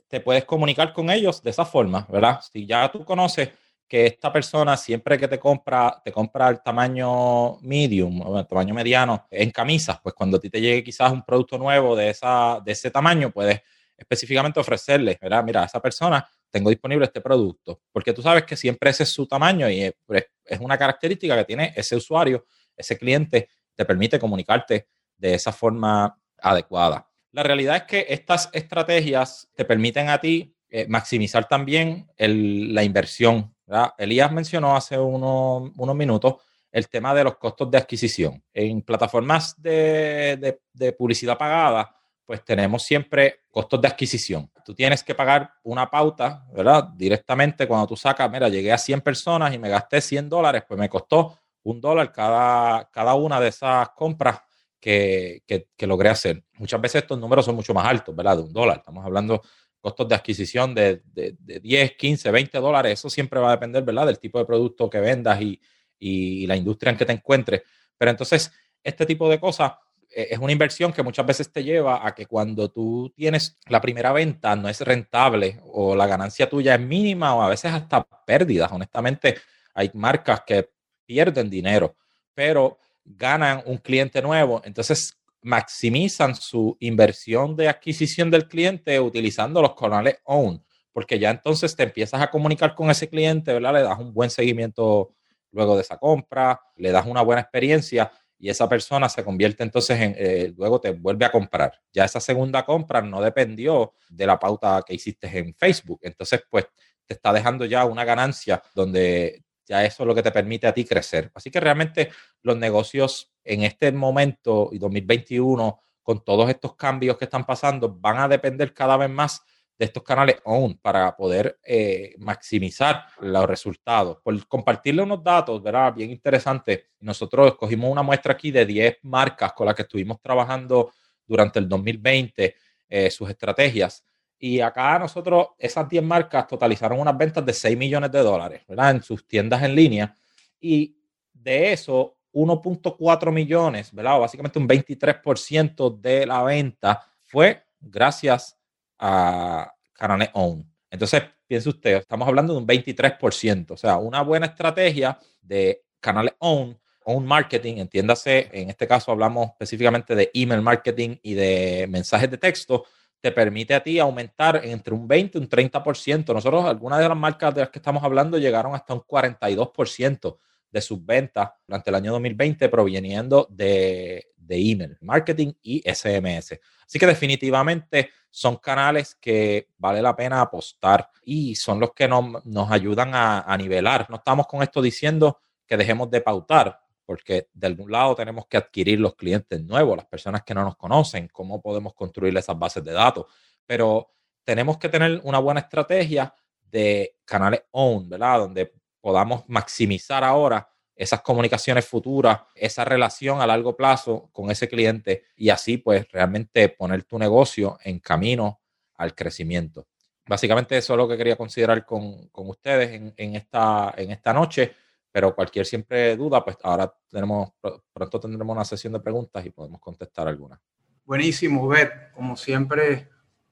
te 0.08 0.20
puedes 0.20 0.46
comunicar 0.46 0.94
con 0.94 1.10
ellos 1.10 1.42
de 1.42 1.50
esa 1.50 1.66
forma, 1.66 2.06
¿verdad? 2.10 2.42
Si 2.52 2.66
ya 2.66 2.92
tú 2.92 3.04
conoces 3.06 3.50
que 3.92 4.06
esta 4.06 4.32
persona 4.32 4.78
siempre 4.78 5.18
que 5.18 5.28
te 5.28 5.38
compra, 5.38 6.02
te 6.02 6.14
compra 6.14 6.48
el 6.48 6.62
tamaño 6.62 7.58
medium 7.60 8.22
o 8.22 8.40
el 8.40 8.48
tamaño 8.48 8.74
mediano 8.74 9.28
en 9.30 9.52
camisas, 9.52 10.00
pues 10.02 10.16
cuando 10.16 10.38
a 10.38 10.40
ti 10.40 10.50
te 10.50 10.62
llegue 10.62 10.82
quizás 10.82 11.12
un 11.12 11.24
producto 11.24 11.58
nuevo 11.58 11.94
de, 11.94 12.12
esa, 12.12 12.62
de 12.64 12.72
ese 12.72 12.90
tamaño, 12.90 13.32
puedes 13.32 13.60
específicamente 13.98 14.62
ofrecerle, 14.62 15.20
¿verdad? 15.22 15.44
Mira, 15.44 15.64
a 15.64 15.66
esa 15.66 15.82
persona 15.82 16.26
tengo 16.50 16.70
disponible 16.70 17.04
este 17.04 17.20
producto, 17.20 17.82
porque 17.92 18.14
tú 18.14 18.22
sabes 18.22 18.46
que 18.46 18.56
siempre 18.56 18.92
ese 18.92 19.04
es 19.04 19.10
su 19.10 19.28
tamaño 19.28 19.70
y 19.70 19.82
es, 19.82 19.94
pues, 20.06 20.24
es 20.46 20.62
una 20.62 20.78
característica 20.78 21.36
que 21.36 21.44
tiene 21.44 21.74
ese 21.76 21.98
usuario, 21.98 22.46
ese 22.78 22.98
cliente, 22.98 23.50
te 23.76 23.84
permite 23.84 24.18
comunicarte 24.18 24.88
de 25.18 25.34
esa 25.34 25.52
forma 25.52 26.18
adecuada. 26.38 27.10
La 27.34 27.44
realidad 27.44 27.76
es 27.76 27.84
que 27.84 28.06
estas 28.08 28.50
estrategias 28.54 29.50
te 29.54 29.66
permiten 29.66 30.08
a 30.08 30.22
ti 30.22 30.56
eh, 30.74 30.86
maximizar 30.88 31.50
también 31.50 32.08
la 32.18 32.84
inversión. 32.86 33.54
Elías 33.98 34.32
mencionó 34.32 34.76
hace 34.76 34.98
unos, 34.98 35.96
minutos 35.96 36.36
el 36.72 36.88
tema 36.88 37.14
de 37.14 37.24
los 37.24 37.38
costos 37.38 37.70
de 37.70 37.78
adquisición. 37.78 38.44
En 38.54 38.82
plataformas 38.82 39.62
de, 39.62 40.60
publicidad 40.98 41.38
pagada, 41.38 41.96
pues 42.26 42.44
tenemos 42.46 42.84
siempre 42.84 43.42
costos 43.50 43.82
de 43.82 43.88
adquisición. 43.90 44.50
Tú 44.64 44.74
tienes 44.74 45.04
que 45.04 45.14
pagar 45.14 45.52
una 45.64 45.90
pauta, 45.90 46.46
¿verdad? 46.54 46.90
Directamente 46.96 47.68
cuando 47.68 47.88
tú 47.88 47.98
sacas, 47.98 48.32
mira, 48.32 48.48
llegué 48.48 48.72
a 48.72 48.78
100 48.78 49.02
personas 49.02 49.54
y 49.54 49.60
me 49.60 49.70
gasté 49.70 50.00
100 50.00 50.30
dólares, 50.30 50.64
pues 50.68 50.80
me 50.80 50.88
costó 50.88 51.38
un 51.64 51.82
dólar 51.82 52.12
cada, 52.12 52.90
cada 52.90 53.16
una 53.16 53.40
de 53.40 53.50
esas 53.50 53.90
compras 53.90 54.40
que, 54.80 55.44
que, 55.46 55.88
logré 55.88 56.10
hacer. 56.10 56.44
Muchas 56.54 56.82
veces 56.82 57.04
estos 57.04 57.20
números 57.20 57.46
son 57.46 57.56
mucho 57.56 57.74
más 57.74 57.86
altos, 57.86 58.16
¿verdad? 58.16 58.38
De 58.38 58.44
un 58.44 58.54
dólar. 58.54 58.78
Estamos 58.78 59.06
hablando 59.06 59.42
costos 59.82 60.08
de 60.08 60.16
adquisición 60.16 60.74
de, 60.74 61.02
de, 61.06 61.36
10, 61.60 61.94
15, 61.98 62.32
20 62.32 62.58
dólares, 62.60 62.94
eso 62.94 63.10
siempre 63.10 63.40
va 63.40 63.50
a 63.50 63.52
depender, 63.52 63.84
¿verdad? 63.84 64.06
Del 64.06 64.20
tipo 64.20 64.40
de 64.40 64.46
producto 64.46 64.90
que 64.90 65.00
vendas 65.00 65.42
y, 65.42 65.60
y 66.00 66.48
la 66.48 66.56
industria 66.56 66.92
en 66.92 66.98
que 66.98 67.06
te 67.06 67.14
encuentres. 67.14 67.64
Pero 67.98 68.12
entonces, 68.12 68.52
este 68.84 69.06
tipo 69.06 69.30
de 69.30 69.40
cosas 69.40 69.74
eh, 70.14 70.30
es 70.32 70.40
una 70.40 70.52
inversión 70.52 70.92
que 70.92 71.04
muchas 71.04 71.26
veces 71.26 71.52
te 71.52 71.64
lleva 71.64 72.06
a 72.06 72.14
que 72.14 72.26
cuando 72.26 72.70
tú 72.70 73.14
tienes 73.16 73.58
la 73.68 73.80
primera 73.80 74.12
venta 74.12 74.56
no 74.56 74.68
es 74.68 74.82
rentable 74.82 75.60
o 75.66 75.96
la 75.96 76.08
ganancia 76.08 76.50
tuya 76.50 76.76
es 76.76 76.82
mínima 76.82 77.34
o 77.36 77.42
a 77.42 77.50
veces 77.50 77.72
hasta 77.72 78.04
pérdidas. 78.26 78.72
Honestamente, 78.72 79.38
hay 79.74 79.90
marcas 79.94 80.42
que 80.46 80.70
pierden 81.06 81.50
dinero, 81.50 81.96
pero 82.34 82.78
ganan 83.06 83.64
un 83.66 83.78
cliente 83.78 84.22
nuevo. 84.22 84.62
Entonces, 84.66 85.18
maximizan 85.42 86.36
su 86.36 86.78
inversión 86.80 87.56
de 87.56 87.70
adquisición 87.70 88.30
del 88.30 88.48
cliente 88.48 89.00
utilizando 89.00 89.62
los 89.62 89.76
canales 89.76 90.18
own, 90.24 90.64
porque 90.92 91.20
ya 91.20 91.32
entonces 91.32 91.76
te 91.76 91.84
empiezas 91.84 92.22
a 92.22 92.30
comunicar 92.30 92.76
con 92.76 92.90
ese 92.90 93.10
cliente, 93.10 93.54
¿verdad? 93.54 93.74
Le 93.74 93.82
das 93.82 94.00
un 94.00 94.14
buen 94.14 94.30
seguimiento 94.30 95.16
luego 95.52 95.76
de 95.76 95.82
esa 95.82 95.98
compra, 95.98 96.62
le 96.76 96.92
das 96.92 97.06
una 97.06 97.22
buena 97.22 97.42
experiencia 97.42 98.12
y 98.42 98.50
esa 98.50 98.68
persona 98.68 99.08
se 99.08 99.24
convierte 99.24 99.62
entonces 99.64 100.00
en, 100.00 100.16
eh, 100.18 100.54
luego 100.58 100.82
te 100.82 100.92
vuelve 100.92 101.26
a 101.26 101.32
comprar. 101.32 101.80
Ya 101.94 102.06
esa 102.06 102.20
segunda 102.20 102.66
compra 102.66 103.02
no 103.02 103.22
dependió 103.22 103.94
de 104.10 104.26
la 104.26 104.40
pauta 104.40 104.84
que 104.86 104.96
hiciste 104.96 105.28
en 105.38 105.54
Facebook. 105.54 106.00
Entonces, 106.02 106.44
pues 106.50 106.66
te 107.06 107.14
está 107.14 107.32
dejando 107.32 107.66
ya 107.66 107.86
una 107.86 108.04
ganancia 108.04 108.64
donde 108.74 109.44
ya 109.72 109.86
eso 109.86 110.04
es 110.04 110.08
lo 110.08 110.14
que 110.14 110.22
te 110.22 110.32
permite 110.32 110.68
a 110.68 110.74
ti 110.74 110.84
crecer. 110.84 111.32
Así 111.34 111.50
que 111.50 111.62
realmente 111.62 112.10
los 112.44 112.58
negocios 112.58 113.32
en 113.42 113.64
este 113.64 113.90
momento 113.94 114.70
y 114.74 114.78
2021, 114.78 115.80
con 116.04 116.26
todos 116.26 116.50
estos 116.50 116.76
cambios 116.76 117.18
que 117.18 117.24
están 117.24 117.46
pasando, 117.46 117.88
van 117.90 118.18
a 118.18 118.28
depender 118.28 118.74
cada 118.74 118.98
vez 118.98 119.10
más 119.10 119.42
de 119.80 119.86
estos 119.86 120.04
canales 120.04 120.42
OWN 120.44 120.78
para 120.82 121.16
poder 121.16 121.58
eh, 121.64 122.14
maximizar 122.18 123.06
los 123.22 123.46
resultados. 123.46 124.18
Por 124.22 124.46
compartirle 124.46 125.04
unos 125.04 125.24
datos, 125.24 125.64
¿verdad? 125.64 125.94
Bien 125.94 126.12
interesante. 126.12 126.90
Nosotros 127.00 127.48
escogimos 127.48 127.90
una 127.90 128.04
muestra 128.04 128.34
aquí 128.34 128.52
de 128.52 128.66
10 128.66 128.98
marcas 129.04 129.54
con 129.54 129.68
las 129.68 129.76
que 129.76 129.84
estuvimos 129.84 130.22
trabajando 130.22 130.92
durante 131.26 131.60
el 131.60 131.70
2020, 131.70 132.56
eh, 132.90 133.10
sus 133.10 133.30
estrategias. 133.30 134.04
Y 134.44 134.60
acá 134.60 134.98
nosotros, 134.98 135.50
esas 135.56 135.88
10 135.88 136.04
marcas 136.04 136.48
totalizaron 136.48 137.00
unas 137.00 137.16
ventas 137.16 137.46
de 137.46 137.54
6 137.54 137.78
millones 137.78 138.12
de 138.12 138.24
dólares, 138.24 138.64
¿verdad? 138.68 138.90
En 138.90 139.04
sus 139.04 139.28
tiendas 139.28 139.62
en 139.62 139.76
línea. 139.76 140.16
Y 140.60 140.98
de 141.32 141.72
eso, 141.74 142.18
1.4 142.34 143.32
millones, 143.32 143.94
¿verdad? 143.94 144.20
básicamente 144.20 144.58
un 144.58 144.68
23% 144.68 146.02
de 146.02 146.26
la 146.26 146.42
venta 146.42 147.06
fue 147.22 147.64
gracias 147.80 148.58
a 148.98 149.72
canales 149.94 150.30
own. 150.34 150.68
Entonces, 150.90 151.22
piense 151.46 151.70
usted, 151.70 151.98
estamos 151.98 152.28
hablando 152.28 152.54
de 152.54 152.60
un 152.62 152.68
23%, 152.68 153.72
o 153.72 153.78
sea, 153.78 153.98
una 153.98 154.24
buena 154.24 154.48
estrategia 154.48 155.20
de 155.40 155.84
canales 156.00 156.34
own, 156.40 156.80
own 157.04 157.28
marketing, 157.28 157.76
entiéndase, 157.76 158.50
en 158.52 158.72
este 158.72 158.88
caso 158.88 159.12
hablamos 159.12 159.50
específicamente 159.50 160.16
de 160.16 160.32
email 160.34 160.64
marketing 160.64 161.18
y 161.22 161.36
de 161.36 161.86
mensajes 161.88 162.32
de 162.32 162.40
texto, 162.40 162.86
te 163.22 163.32
permite 163.32 163.76
a 163.76 163.84
ti 163.84 164.00
aumentar 164.00 164.62
entre 164.64 164.94
un 164.94 165.08
20 165.08 165.38
y 165.38 165.42
un 165.42 165.48
30%. 165.48 166.34
Nosotros, 166.34 166.66
algunas 166.66 167.00
de 167.00 167.08
las 167.08 167.18
marcas 167.18 167.54
de 167.54 167.62
las 167.62 167.70
que 167.70 167.80
estamos 167.80 168.04
hablando 168.04 168.38
llegaron 168.38 168.74
hasta 168.74 168.94
un 168.94 169.02
42% 169.02 170.38
de 170.72 170.82
sus 170.82 171.06
ventas 171.06 171.52
durante 171.68 171.90
el 171.90 171.96
año 171.96 172.12
2020 172.14 172.70
proveniendo 172.70 173.48
de, 173.52 174.28
email, 174.50 174.98
marketing 175.02 175.54
y 175.62 175.82
SMS. 175.90 176.60
Así 176.86 177.00
que 177.00 177.06
definitivamente 177.06 178.10
son 178.30 178.58
canales 178.58 179.16
que 179.16 179.70
vale 179.78 180.02
la 180.02 180.16
pena 180.16 180.42
apostar 180.42 181.10
y 181.24 181.56
son 181.56 181.80
los 181.80 181.94
que 181.94 182.08
nos, 182.08 182.72
ayudan 182.72 183.14
a, 183.14 183.42
a 183.42 183.58
nivelar. 183.58 184.08
No 184.10 184.18
estamos 184.18 184.48
con 184.48 184.62
esto 184.62 184.82
diciendo 184.82 185.40
que 185.66 185.78
dejemos 185.78 186.10
de 186.12 186.20
pautar, 186.20 186.81
porque 187.06 187.50
de 187.54 187.68
algún 187.68 187.92
lado 187.92 188.16
tenemos 188.16 188.48
que 188.48 188.58
adquirir 188.58 189.00
los 189.00 189.16
clientes 189.16 189.62
nuevos, 189.62 189.98
las 189.98 190.06
personas 190.06 190.44
que 190.44 190.54
no 190.54 190.64
nos 190.64 190.78
conocen, 190.78 191.28
cómo 191.28 191.62
podemos 191.62 191.94
construir 191.94 192.36
esas 192.38 192.58
bases 192.58 192.84
de 192.84 192.92
datos. 192.92 193.26
Pero 193.66 194.12
tenemos 194.44 194.78
que 194.78 194.90
tener 194.90 195.22
una 195.24 195.40
buena 195.40 195.62
estrategia 195.62 196.34
de 196.62 197.18
canales 197.26 197.64
own, 197.72 198.10
¿verdad? 198.10 198.40
Donde 198.40 198.74
podamos 199.02 199.44
maximizar 199.48 200.24
ahora 200.24 200.68
esas 200.96 201.22
comunicaciones 201.22 201.86
futuras, 201.86 202.42
esa 202.54 202.86
relación 202.86 203.42
a 203.42 203.48
largo 203.48 203.76
plazo 203.76 204.30
con 204.32 204.52
ese 204.52 204.68
cliente 204.68 205.24
y 205.36 205.50
así 205.50 205.78
pues 205.78 206.08
realmente 206.12 206.70
poner 206.70 207.04
tu 207.04 207.18
negocio 207.18 207.80
en 207.84 208.00
camino 208.00 208.62
al 208.96 209.16
crecimiento. 209.16 209.88
Básicamente 210.28 210.78
eso 210.78 210.94
es 210.94 210.98
lo 210.98 211.08
que 211.08 211.18
quería 211.18 211.36
considerar 211.36 211.86
con, 211.86 212.30
ustedes 212.32 212.92
en, 212.92 213.14
en, 213.18 213.36
esta, 213.36 213.94
en 213.98 214.12
esta 214.12 214.32
noche 214.32 214.76
pero 215.12 215.36
cualquier 215.36 215.66
siempre 215.66 216.16
duda, 216.16 216.44
pues 216.44 216.58
ahora 216.64 216.94
tenemos, 217.10 217.52
pronto 217.94 218.20
tendremos 218.20 218.56
una 218.56 218.66
sesión 218.66 218.94
de 218.94 219.00
preguntas 219.00 219.46
y 219.46 219.50
podemos 219.50 219.82
contestar 219.82 220.28
algunas. 220.28 220.60
Buenísimo, 221.06 221.68
Beth, 221.68 222.12
como 222.14 222.38
siempre, 222.38 223.10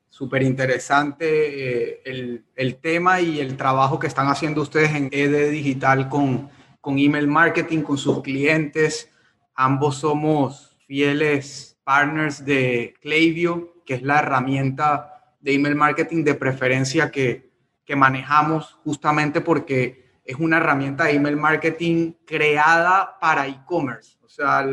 súper 0.08 0.44
interesante 0.44 1.90
eh, 1.90 2.02
el, 2.06 2.46
el, 2.56 2.78
tema 2.78 3.20
y 3.20 3.40
el 3.40 3.58
trabajo 3.58 4.00
que 4.00 4.08
están 4.08 4.28
haciendo 4.28 4.62
ustedes 4.62 4.92
en 4.96 5.10
ED 5.12 5.52
Digital 5.52 6.08
con, 6.08 6.50
con 6.80 6.98
email 6.98 7.28
marketing, 7.28 7.82
con 7.82 7.98
sus 7.98 8.22
clientes. 8.22 9.12
Ambos 9.54 9.98
somos 9.98 10.78
fieles 10.88 11.78
partners 11.84 12.46
de 12.46 12.94
Klaviyo, 13.02 13.84
que 13.86 13.96
es 13.96 14.04
la 14.04 14.20
herramienta 14.20 15.36
de 15.40 15.54
email 15.54 15.76
marketing 15.76 16.24
de 16.24 16.36
preferencia 16.36 17.12
que, 17.12 17.52
que 17.84 17.96
manejamos 17.96 18.78
justamente 18.84 19.42
porque 19.42 20.09
es 20.24 20.36
una 20.38 20.58
herramienta 20.58 21.06
de 21.06 21.14
email 21.14 21.38
marketing 21.38 22.14
creada 22.26 23.18
para 23.20 23.48
e-commerce. 23.48 24.18
O 24.24 24.30
sea, 24.30 24.66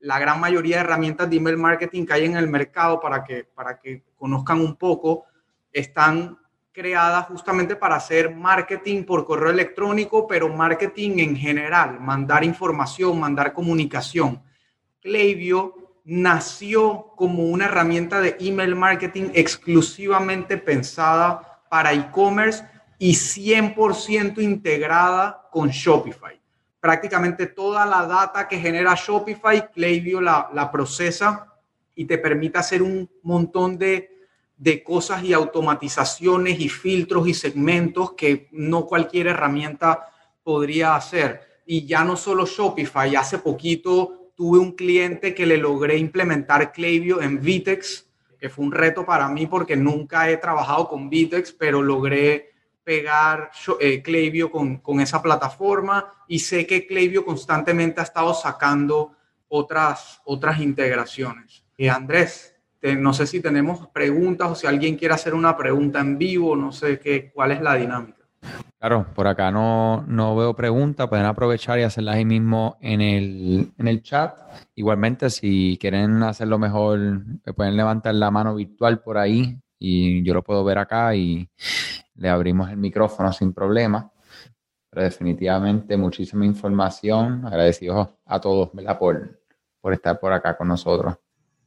la 0.00 0.18
gran 0.18 0.40
mayoría 0.40 0.76
de 0.76 0.82
herramientas 0.82 1.28
de 1.30 1.36
email 1.36 1.56
marketing 1.56 2.04
que 2.04 2.12
hay 2.12 2.24
en 2.24 2.36
el 2.36 2.48
mercado 2.48 3.00
para 3.00 3.24
que, 3.24 3.44
para 3.44 3.78
que 3.78 4.02
conozcan 4.16 4.60
un 4.60 4.76
poco 4.76 5.24
están 5.72 6.38
creadas 6.72 7.26
justamente 7.26 7.76
para 7.76 7.96
hacer 7.96 8.34
marketing 8.34 9.04
por 9.04 9.24
correo 9.24 9.50
electrónico, 9.50 10.26
pero 10.26 10.48
marketing 10.48 11.18
en 11.18 11.36
general, 11.36 12.00
mandar 12.00 12.44
información, 12.44 13.18
mandar 13.18 13.52
comunicación. 13.52 14.42
Klaviyo 15.00 16.00
nació 16.04 17.12
como 17.16 17.44
una 17.44 17.66
herramienta 17.66 18.20
de 18.20 18.36
email 18.40 18.74
marketing 18.74 19.30
exclusivamente 19.32 20.58
pensada 20.58 21.62
para 21.70 21.92
e-commerce 21.92 22.64
y 22.98 23.12
100% 23.12 24.42
integrada 24.42 25.48
con 25.50 25.68
Shopify. 25.68 26.40
Prácticamente 26.80 27.46
toda 27.46 27.86
la 27.86 28.06
data 28.06 28.46
que 28.46 28.58
genera 28.58 28.94
Shopify, 28.94 29.70
Klaviyo 29.70 30.20
la, 30.20 30.70
procesa 30.70 31.54
y 31.94 32.04
te 32.04 32.18
permite 32.18 32.58
hacer 32.58 32.82
un 32.82 33.08
montón 33.22 33.78
de, 33.78 34.10
de 34.56 34.82
cosas 34.82 35.22
y 35.24 35.32
automatizaciones 35.32 36.60
y 36.60 36.68
filtros 36.68 37.26
y 37.26 37.34
segmentos 37.34 38.12
que 38.12 38.48
no 38.52 38.86
cualquier 38.86 39.28
herramienta 39.28 40.06
podría 40.42 40.94
hacer. 40.94 41.40
Y 41.66 41.86
ya 41.86 42.04
no 42.04 42.16
solo 42.16 42.44
Shopify, 42.44 43.16
hace 43.16 43.38
poquito 43.38 44.30
tuve 44.34 44.58
un 44.58 44.72
cliente 44.72 45.34
que 45.34 45.46
le 45.46 45.56
logré 45.56 45.96
implementar 45.96 46.72
Klaviyo 46.72 47.22
en 47.22 47.40
Vitex, 47.40 48.10
que 48.38 48.50
fue 48.50 48.64
un 48.64 48.72
reto 48.72 49.06
para 49.06 49.28
mí 49.28 49.46
porque 49.46 49.76
nunca 49.76 50.28
he 50.28 50.36
trabajado 50.36 50.88
con 50.88 51.08
Vitex, 51.08 51.52
pero 51.52 51.80
logré 51.80 52.53
pegar 52.84 53.50
eh, 53.80 54.02
con, 54.50 54.76
con, 54.78 55.00
esa 55.00 55.22
plataforma 55.22 56.12
y 56.28 56.38
sé 56.38 56.66
que 56.66 56.86
Klaviyo 56.86 57.24
constantemente 57.24 58.00
ha 58.00 58.04
estado 58.04 58.34
sacando 58.34 59.16
otras, 59.48 60.20
otras 60.24 60.60
integraciones. 60.60 61.64
Y 61.76 61.88
Andrés, 61.88 62.54
no 62.98 63.14
sé 63.14 63.26
si 63.26 63.40
tenemos 63.40 63.88
preguntas 63.88 64.50
o 64.50 64.54
si 64.54 64.66
alguien 64.66 64.96
quiere 64.96 65.14
hacer 65.14 65.34
una 65.34 65.56
pregunta 65.56 66.00
en 66.00 66.18
vivo, 66.18 66.54
no 66.54 66.70
sé 66.70 66.98
qué, 66.98 67.32
cuál 67.32 67.52
es 67.52 67.62
la 67.62 67.74
dinámica. 67.74 68.24
Claro, 68.78 69.06
por 69.14 69.26
acá 69.26 69.50
no, 69.50 70.04
no 70.06 70.36
veo 70.36 70.54
preguntas, 70.54 71.08
pueden 71.08 71.24
aprovechar 71.24 71.78
y 71.78 71.84
hacerlas 71.84 72.16
ahí 72.16 72.26
mismo 72.26 72.76
en 72.82 73.00
el, 73.00 73.72
en 73.78 73.88
el 73.88 74.02
chat. 74.02 74.36
Igualmente, 74.74 75.30
si 75.30 75.78
quieren 75.80 76.22
hacerlo 76.22 76.58
mejor, 76.58 77.22
pueden 77.56 77.78
levantar 77.78 78.14
la 78.14 78.30
mano 78.30 78.54
virtual 78.54 79.00
por 79.00 79.16
ahí 79.16 79.58
y 79.78 80.22
yo 80.22 80.34
lo 80.34 80.42
puedo 80.42 80.64
ver 80.64 80.76
acá 80.76 81.14
y 81.16 81.48
le 82.16 82.28
abrimos 82.28 82.70
el 82.70 82.76
micrófono 82.76 83.32
sin 83.32 83.52
problema. 83.52 84.10
Pero 84.90 85.02
definitivamente 85.02 85.96
muchísima 85.96 86.46
información. 86.46 87.44
Agradecidos 87.46 88.08
a 88.26 88.40
todos 88.40 88.70
¿verdad? 88.72 88.98
Por, 88.98 89.40
por 89.80 89.92
estar 89.92 90.18
por 90.20 90.32
acá 90.32 90.56
con 90.56 90.68
nosotros. 90.68 91.16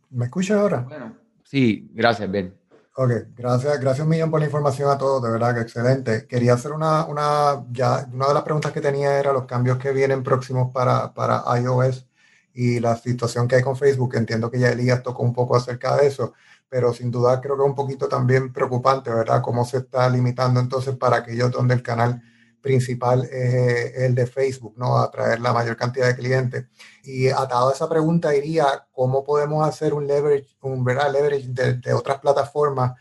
¿Me 0.10 0.26
escucha 0.26 0.60
ahora? 0.60 0.80
Bueno, 0.88 1.18
sí, 1.44 1.90
gracias, 1.94 2.32
bien. 2.32 2.58
Ok, 3.00 3.12
gracias, 3.36 3.80
gracias 3.80 4.04
un 4.06 4.10
millón 4.10 4.32
por 4.32 4.40
la 4.40 4.48
información 4.48 4.90
a 4.90 4.98
todos, 4.98 5.22
de 5.22 5.30
verdad 5.30 5.54
que 5.54 5.62
excelente. 5.62 6.26
Quería 6.26 6.54
hacer 6.54 6.72
una, 6.72 7.06
una, 7.06 7.64
ya, 7.70 8.08
una 8.12 8.30
de 8.30 8.34
las 8.34 8.42
preguntas 8.42 8.72
que 8.72 8.82
tenía 8.82 9.20
era 9.20 9.34
los 9.34 9.46
cambios 9.46 9.78
que 9.78 9.92
vienen 9.92 10.24
próximos 10.24 10.72
para, 10.74 11.14
para 11.14 11.44
iOS 11.60 12.08
y 12.54 12.80
la 12.80 12.96
situación 12.96 13.48
que 13.48 13.58
hay 13.58 13.62
con 13.62 13.76
Facebook. 13.76 14.16
Entiendo 14.16 14.50
que 14.50 14.60
ya 14.60 14.70
Elías 14.70 15.04
tocó 15.04 15.22
un 15.22 15.34
poco 15.34 15.56
acerca 15.56 15.96
de 15.98 16.08
eso 16.08 16.34
pero 16.70 16.94
sin 16.94 17.12
duda 17.12 17.40
creo 17.42 17.56
que 17.56 17.64
es 17.64 17.70
un 17.70 17.76
poquito 17.76 18.08
también 18.08 18.52
preocupante, 18.54 19.10
¿verdad? 19.10 19.42
Cómo 19.42 19.66
se 19.66 19.78
está 19.78 20.10
limitando 20.10 20.60
entonces 20.60 20.96
para 20.96 21.18
aquellos 21.18 21.52
donde 21.52 21.76
el 21.76 21.84
canal 21.84 22.22
principal 22.62 23.24
es 23.26 23.96
el 23.98 24.16
de 24.16 24.28
Facebook, 24.28 24.74
¿no? 24.78 24.98
Atraer 24.98 25.40
la 25.40 25.54
mayor 25.54 25.78
cantidad 25.78 26.08
de 26.08 26.16
clientes. 26.16 26.66
Y 27.04 27.30
atado 27.30 27.70
a 27.70 27.74
esa 27.74 27.88
pregunta 27.88 28.36
iría, 28.36 28.88
¿cómo 28.92 29.24
podemos 29.24 29.68
hacer 29.68 29.94
un 29.94 30.08
leverage, 30.08 30.58
un 30.62 30.84
¿verdad? 30.84 31.12
leverage 31.12 31.48
de, 31.50 31.94
otras 31.94 32.20
plataformas 32.20 32.94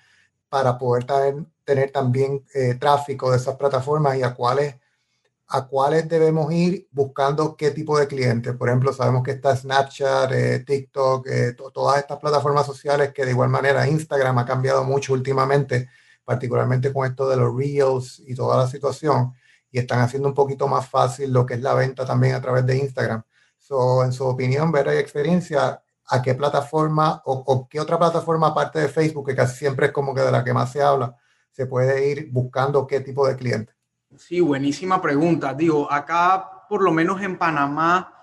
para 0.49 0.79
poder 0.79 1.07
tener, 1.65 1.91
también 1.91 2.45
eh, 2.55 2.75
tráfico 2.75 3.31
de 3.31 3.39
esas 3.39 3.57
plataformas 3.57 4.17
y 4.17 4.23
a 4.23 4.35
cuáles 4.35 4.77
a 5.49 5.67
cuáles 5.69 6.09
debemos 6.09 6.53
ir 6.53 6.89
buscando 6.91 7.57
qué 7.57 7.71
tipo 7.71 7.99
de 7.99 8.09
clientes. 8.09 8.55
Por 8.57 8.69
ejemplo, 8.69 8.93
sabemos 8.93 9.23
que 9.23 9.33
está 9.33 9.55
Snapchat, 9.57 10.33
eh, 10.33 10.61
TikTok, 10.61 11.27
eh, 11.29 11.57
todas 11.73 11.99
estas 11.99 12.19
plataformas 12.19 12.67
sociales 12.67 13.13
que 13.13 13.25
de 13.25 13.31
igual 13.31 13.49
manera 13.49 13.87
Instagram 13.89 14.39
ha 14.39 14.47
cambiado 14.47 14.85
mucho 14.85 15.13
últimamente, 15.13 15.89
particularmente 16.25 16.93
con 16.93 17.07
esto 17.07 17.29
de 17.29 17.37
los 17.37 17.57
Reels 17.57 18.23
y 18.27 18.35
toda 18.35 18.57
la 18.57 18.67
situación, 18.67 19.35
y 19.71 19.79
están 19.79 20.01
haciendo 20.01 20.29
un 20.29 20.35
poquito 20.35 20.67
más 20.69 20.89
fácil 20.89 21.33
lo 21.33 21.47
que 21.47 21.55
es 21.55 21.61
la 21.61 21.75
venta 21.75 22.05
también 22.05 22.35
a 22.35 22.41
través 22.41 22.67
de 22.67 22.77
Instagram. 22.79 23.23
So, 23.59 24.05
en 24.05 24.13
su 24.13 24.25
opinión, 24.25 24.73
ver 24.73 24.89
y 24.89 24.99
experiencia, 24.99 25.83
¿a 26.09 26.23
qué 26.23 26.35
plataforma 26.35 27.23
o, 27.25 27.35
o 27.47 27.69
qué 27.69 27.81
otra 27.81 27.99
plataforma 27.99 28.49
aparte 28.49 28.81
de 28.81 28.89
Facebook, 28.89 29.27
que 29.27 29.37
casi 29.37 29.57
siempre 29.57 29.87
es 29.87 29.93
como 29.93 30.15
que 30.15 30.23
de 30.23 30.33
la 30.33 30.43
que 30.45 30.53
más 30.53 30.73
se 30.73 30.83
habla, 30.83 31.17
se 31.53 31.67
puede 31.67 32.09
ir 32.09 32.31
buscando 32.33 32.87
qué 32.87 33.01
tipo 33.01 33.27
de 33.27 33.37
clientes? 33.37 33.76
Sí, 34.19 34.41
buenísima 34.41 35.01
pregunta. 35.03 35.53
Digo, 35.53 35.93
acá, 35.93 36.67
por 36.71 36.83
lo 36.83 36.91
menos 36.91 37.21
en 37.21 37.37
Panamá, 37.37 38.15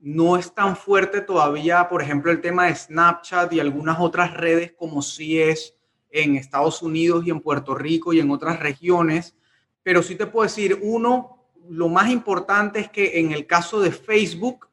no 0.00 0.38
es 0.38 0.54
tan 0.54 0.74
fuerte 0.74 1.20
todavía, 1.20 1.86
por 1.88 2.00
ejemplo, 2.00 2.30
el 2.32 2.40
tema 2.40 2.66
de 2.66 2.74
Snapchat 2.74 3.52
y 3.52 3.60
algunas 3.60 4.00
otras 4.00 4.32
redes 4.32 4.72
como 4.72 5.02
si 5.02 5.38
es 5.38 5.74
en 6.10 6.36
Estados 6.36 6.82
Unidos 6.82 7.26
y 7.26 7.30
en 7.30 7.40
Puerto 7.40 7.74
Rico 7.74 8.14
y 8.14 8.20
en 8.20 8.30
otras 8.30 8.58
regiones. 8.58 9.36
Pero 9.82 10.02
sí 10.02 10.14
te 10.14 10.26
puedo 10.26 10.44
decir, 10.44 10.78
uno, 10.80 11.50
lo 11.68 11.88
más 11.88 12.10
importante 12.10 12.80
es 12.80 12.88
que 12.88 13.20
en 13.20 13.32
el 13.32 13.46
caso 13.46 13.80
de 13.80 13.92
Facebook, 13.92 14.68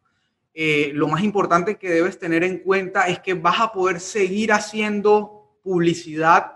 eh, 0.53 0.91
lo 0.93 1.09
más 1.09 1.21
importante 1.21 1.77
que 1.77 1.89
debes 1.89 2.17
tener 2.17 2.45
en 2.45 2.59
cuenta 2.59 3.07
es 3.07 3.19
que 3.19 3.33
vas 3.33 3.59
a 3.59 3.73
poder 3.73 3.99
seguir 3.99 4.53
haciendo 4.53 5.59
publicidad 5.63 6.53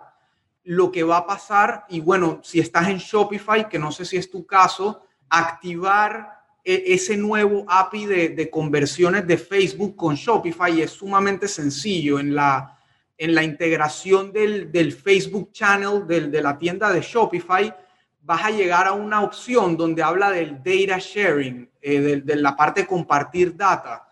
lo 0.63 0.91
que 0.91 1.03
va 1.03 1.17
a 1.17 1.27
pasar, 1.27 1.85
y 1.89 1.99
bueno, 1.99 2.41
si 2.43 2.59
estás 2.59 2.89
en 2.89 2.97
Shopify, 2.97 3.67
que 3.67 3.79
no 3.79 3.91
sé 3.91 4.05
si 4.05 4.17
es 4.17 4.29
tu 4.29 4.45
caso, 4.45 5.03
activar 5.29 6.39
e, 6.63 6.83
ese 6.87 7.17
nuevo 7.17 7.65
API 7.67 8.05
de, 8.05 8.49
conversiones 8.49 9.25
de 9.25 9.37
Facebook 9.37 9.95
con 9.95 10.15
Shopify 10.15 10.81
es 10.81 10.91
sumamente 10.91 11.47
sencillo. 11.47 12.19
En 12.19 12.35
la, 12.35 12.77
en 13.17 13.33
la 13.33 13.43
integración 13.43 14.31
del, 14.31 14.93
Facebook 14.93 15.51
Channel 15.51 16.05
de 16.07 16.41
la 16.41 16.57
tienda 16.57 16.91
de 16.91 17.01
Shopify, 17.01 17.73
vas 18.29 18.45
a 18.45 18.51
llegar 18.51 18.85
a 18.85 18.93
una 18.93 19.21
opción 19.21 19.75
donde 19.75 20.03
habla 20.03 20.29
del 20.29 20.57
data 20.57 20.99
sharing, 20.99 21.67
eh, 21.81 22.21
de, 22.23 22.35
la 22.35 22.55
parte 22.55 22.85
compartir 22.85 23.55
data. 23.55 24.07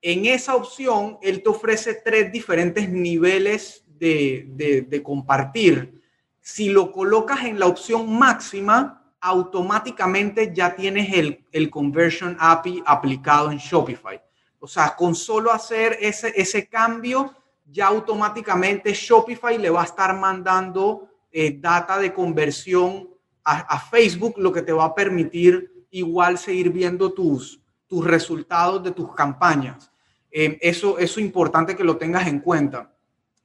En 0.00 0.24
esa 0.24 0.54
opción, 0.54 1.18
él 1.20 1.42
te 1.42 1.50
ofrece 1.50 2.00
tres 2.02 2.32
diferentes 2.32 2.88
niveles 2.88 3.84
de, 3.98 5.02
compartir 5.04 6.02
si 6.40 6.70
lo 6.70 6.92
colocas 6.92 7.44
en 7.44 7.58
la 7.58 7.66
opción 7.66 8.18
máxima, 8.18 9.12
automáticamente 9.20 10.52
ya 10.54 10.74
tienes 10.74 11.12
el, 11.12 11.44
el 11.52 11.70
Conversion 11.70 12.36
API 12.38 12.82
aplicado 12.86 13.50
en 13.50 13.58
Shopify. 13.58 14.20
O 14.60 14.66
sea, 14.66 14.94
con 14.96 15.14
solo 15.14 15.52
hacer 15.52 15.98
ese, 16.00 16.32
ese 16.34 16.68
cambio, 16.68 17.34
ya 17.70 17.88
automáticamente 17.88 18.92
Shopify 18.92 19.58
le 19.58 19.70
va 19.70 19.82
a 19.82 19.86
estar 19.86 20.16
mandando 20.16 21.08
eh, 21.30 21.58
data 21.60 21.98
de 21.98 22.12
conversión 22.12 23.08
a, 23.44 23.80
Facebook, 23.80 24.34
lo 24.36 24.52
que 24.52 24.60
te 24.60 24.72
va 24.72 24.84
a 24.84 24.94
permitir 24.94 25.86
igual 25.90 26.36
seguir 26.36 26.70
viendo 26.70 27.14
tus, 27.14 27.62
tus 27.86 28.04
resultados 28.04 28.82
de 28.82 28.90
tus 28.90 29.14
campañas. 29.14 29.90
Eh, 30.30 30.58
eso 30.60 30.98
es 30.98 31.16
importante 31.16 31.74
que 31.74 31.82
lo 31.82 31.96
tengas 31.96 32.26
en 32.26 32.40
cuenta. 32.40 32.92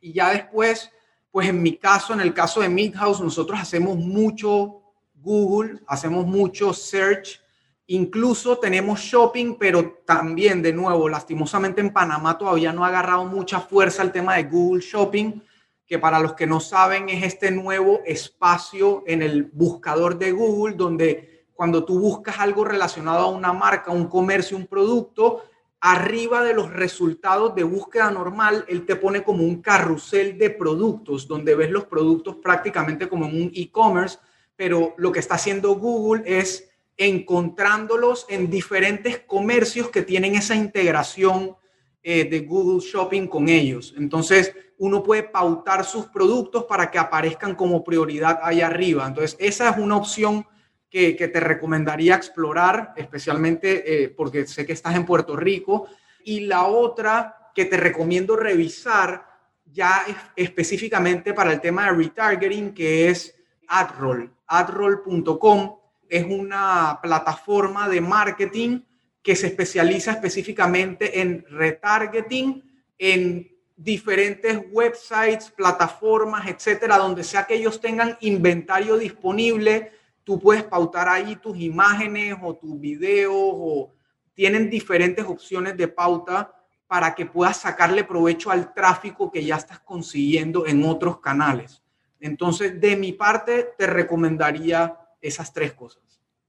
Y 0.04 0.13
ya 0.13 0.30
después 0.30 0.92
pues 1.34 1.50
en 1.50 1.63
mi 1.63 1.78
caso, 1.78 2.13
en 2.13 2.22
el 2.22 2.32
caso 2.32 2.62
de 2.62 2.70
Midhouse, 2.70 3.20
nosotros 3.20 3.60
hacemos 3.60 3.98
mucho 3.98 4.84
Google, 5.16 5.80
hacemos 5.88 6.28
mucho 6.28 6.76
search, 6.76 7.42
incluso 7.88 8.60
tenemos 8.60 9.00
shopping, 9.00 9.56
pero 9.58 10.04
también, 10.06 10.62
de 10.62 10.72
nuevo, 10.72 11.10
lastimosamente 11.10 11.82
en 11.82 11.92
Panamá 11.92 12.38
todavía 12.38 12.72
no 12.72 12.86
ha 12.86 12.89
agarrado 12.89 13.26
mucha 13.26 13.60
fuerza 13.60 14.04
el 14.04 14.12
tema 14.12 14.36
de 14.36 14.44
Google 14.44 14.84
Shopping, 14.84 15.42
que 15.88 15.98
para 15.98 16.20
los 16.20 16.34
que 16.34 16.46
no 16.46 16.60
saben 16.60 17.10
es 17.10 17.24
este 17.24 17.50
nuevo 17.50 18.02
espacio 18.06 19.04
en 19.08 19.24
el 19.24 19.46
buscador 19.46 20.20
de 20.20 20.34
Google, 20.34 20.76
donde 20.76 21.48
cuando 21.56 21.84
tú 21.84 22.00
buscas 22.00 22.38
algo 22.38 22.63
relacionado 22.63 23.22
a 23.22 23.32
una 23.32 23.54
marca, 23.54 23.89
un 23.89 24.06
comercio, 24.06 24.56
un 24.56 24.68
producto, 24.68 25.46
arriba 25.86 26.46
de 26.46 26.54
los 26.54 26.72
resultados 26.72 27.56
de 27.56 27.63
búsqueda 27.63 28.10
normal, 28.10 28.63
él 28.69 28.86
te 28.86 28.96
pone 28.96 29.22
como 29.22 29.43
un 29.43 29.62
carrusel 29.62 30.38
de 30.38 30.50
productos, 30.50 31.28
donde 31.28 31.56
ves 31.56 31.72
los 31.72 31.84
productos 31.84 32.38
prácticamente 32.38 33.10
como 33.10 33.26
en 33.26 33.36
un 33.36 33.52
e-commerce, 33.54 34.17
pero 34.56 34.93
lo 34.98 35.12
que 35.12 35.19
está 35.19 35.36
haciendo 35.36 35.76
Google 35.76 36.24
es 36.26 36.69
encontrándolos 36.96 38.26
en 38.30 38.50
diferentes 38.50 39.19
comercios 39.28 39.89
que 39.89 40.04
tienen 40.04 40.36
esa 40.36 40.56
integración 40.56 41.58
eh, 42.02 42.24
de 42.30 42.39
Google 42.39 42.80
Shopping 42.80 43.28
con 43.28 43.50
ellos. 43.50 43.93
Entonces, 43.98 44.56
uno 44.78 45.04
puede 45.04 45.24
pautar 45.24 45.84
sus 45.84 46.06
productos 46.06 46.63
para 46.63 46.89
que 46.89 46.98
aparezcan 46.98 47.56
como 47.56 47.84
prioridad 47.84 48.39
ahí 48.41 48.62
arriba. 48.62 49.06
Entonces, 49.06 49.36
esa 49.38 49.72
es 49.72 49.78
una 49.78 49.98
opción 49.98 50.48
que, 50.94 51.28
te 51.28 51.40
recomendaría 51.40 52.14
explorar, 52.14 52.94
especialmente 52.96 54.04
eh, 54.04 54.10
porque 54.10 54.46
sé 54.46 54.64
que 54.64 54.74
estás 54.74 54.96
en 54.96 55.08
Puerto 55.08 55.36
Rico. 55.36 55.88
Y 56.24 56.42
la 56.42 56.66
otra 56.66 57.50
que 57.56 57.66
te 57.66 57.78
recomiendo 57.78 58.36
revisar 58.36 59.26
ya 59.66 60.06
específicamente 60.36 61.34
para 61.34 61.52
el 61.52 61.60
tema 61.60 61.86
de 61.86 61.94
retargeting, 61.98 62.76
que 62.76 63.10
es 63.10 63.36
AdRoll. 63.68 64.32
AdRoll.com 64.46 65.78
es 66.08 66.26
una 66.26 67.00
plataforma 67.02 67.90
de 67.90 68.00
marketing 68.00 68.82
que 69.24 69.36
se 69.36 69.48
especializa 69.48 70.12
específicamente 70.12 71.22
en 71.22 71.44
retargeting 71.50 72.64
en 73.00 73.52
diferentes 73.76 74.60
websites, 74.70 75.50
plataformas, 75.50 76.48
etcétera, 76.48 77.00
donde 77.00 77.24
sea 77.24 77.46
que 77.46 77.56
ellos 77.56 77.82
tengan 77.82 78.16
inventario 78.22 78.96
disponible 78.98 79.92
tú 80.24 80.40
puedes 80.40 80.64
pautar 80.64 81.10
ahí 81.10 81.36
tus 81.36 81.58
imágenes 81.58 82.36
o 82.42 82.56
tus 82.56 82.80
videos 82.80 83.34
o 83.36 83.94
tienen 84.34 84.70
diferentes 84.70 85.26
opciones 85.26 85.78
de 85.78 85.88
pauta 85.88 86.54
para 86.88 87.16
que 87.16 87.26
puedas 87.26 87.58
sacarle 87.58 88.04
provecho 88.04 88.52
al 88.52 88.74
tráfico 88.74 89.32
que 89.32 89.44
ya 89.44 89.56
estás 89.56 89.80
consiguiendo 89.80 90.66
en 90.68 90.84
otros 90.86 91.20
canales. 91.20 91.82
Entonces, 92.20 92.80
de 92.80 92.96
mi 92.96 93.14
parte, 93.14 93.70
te 93.78 93.88
recomendaría 93.88 94.98
esas 95.22 95.52
tres 95.54 95.74
cosas. 95.74 96.04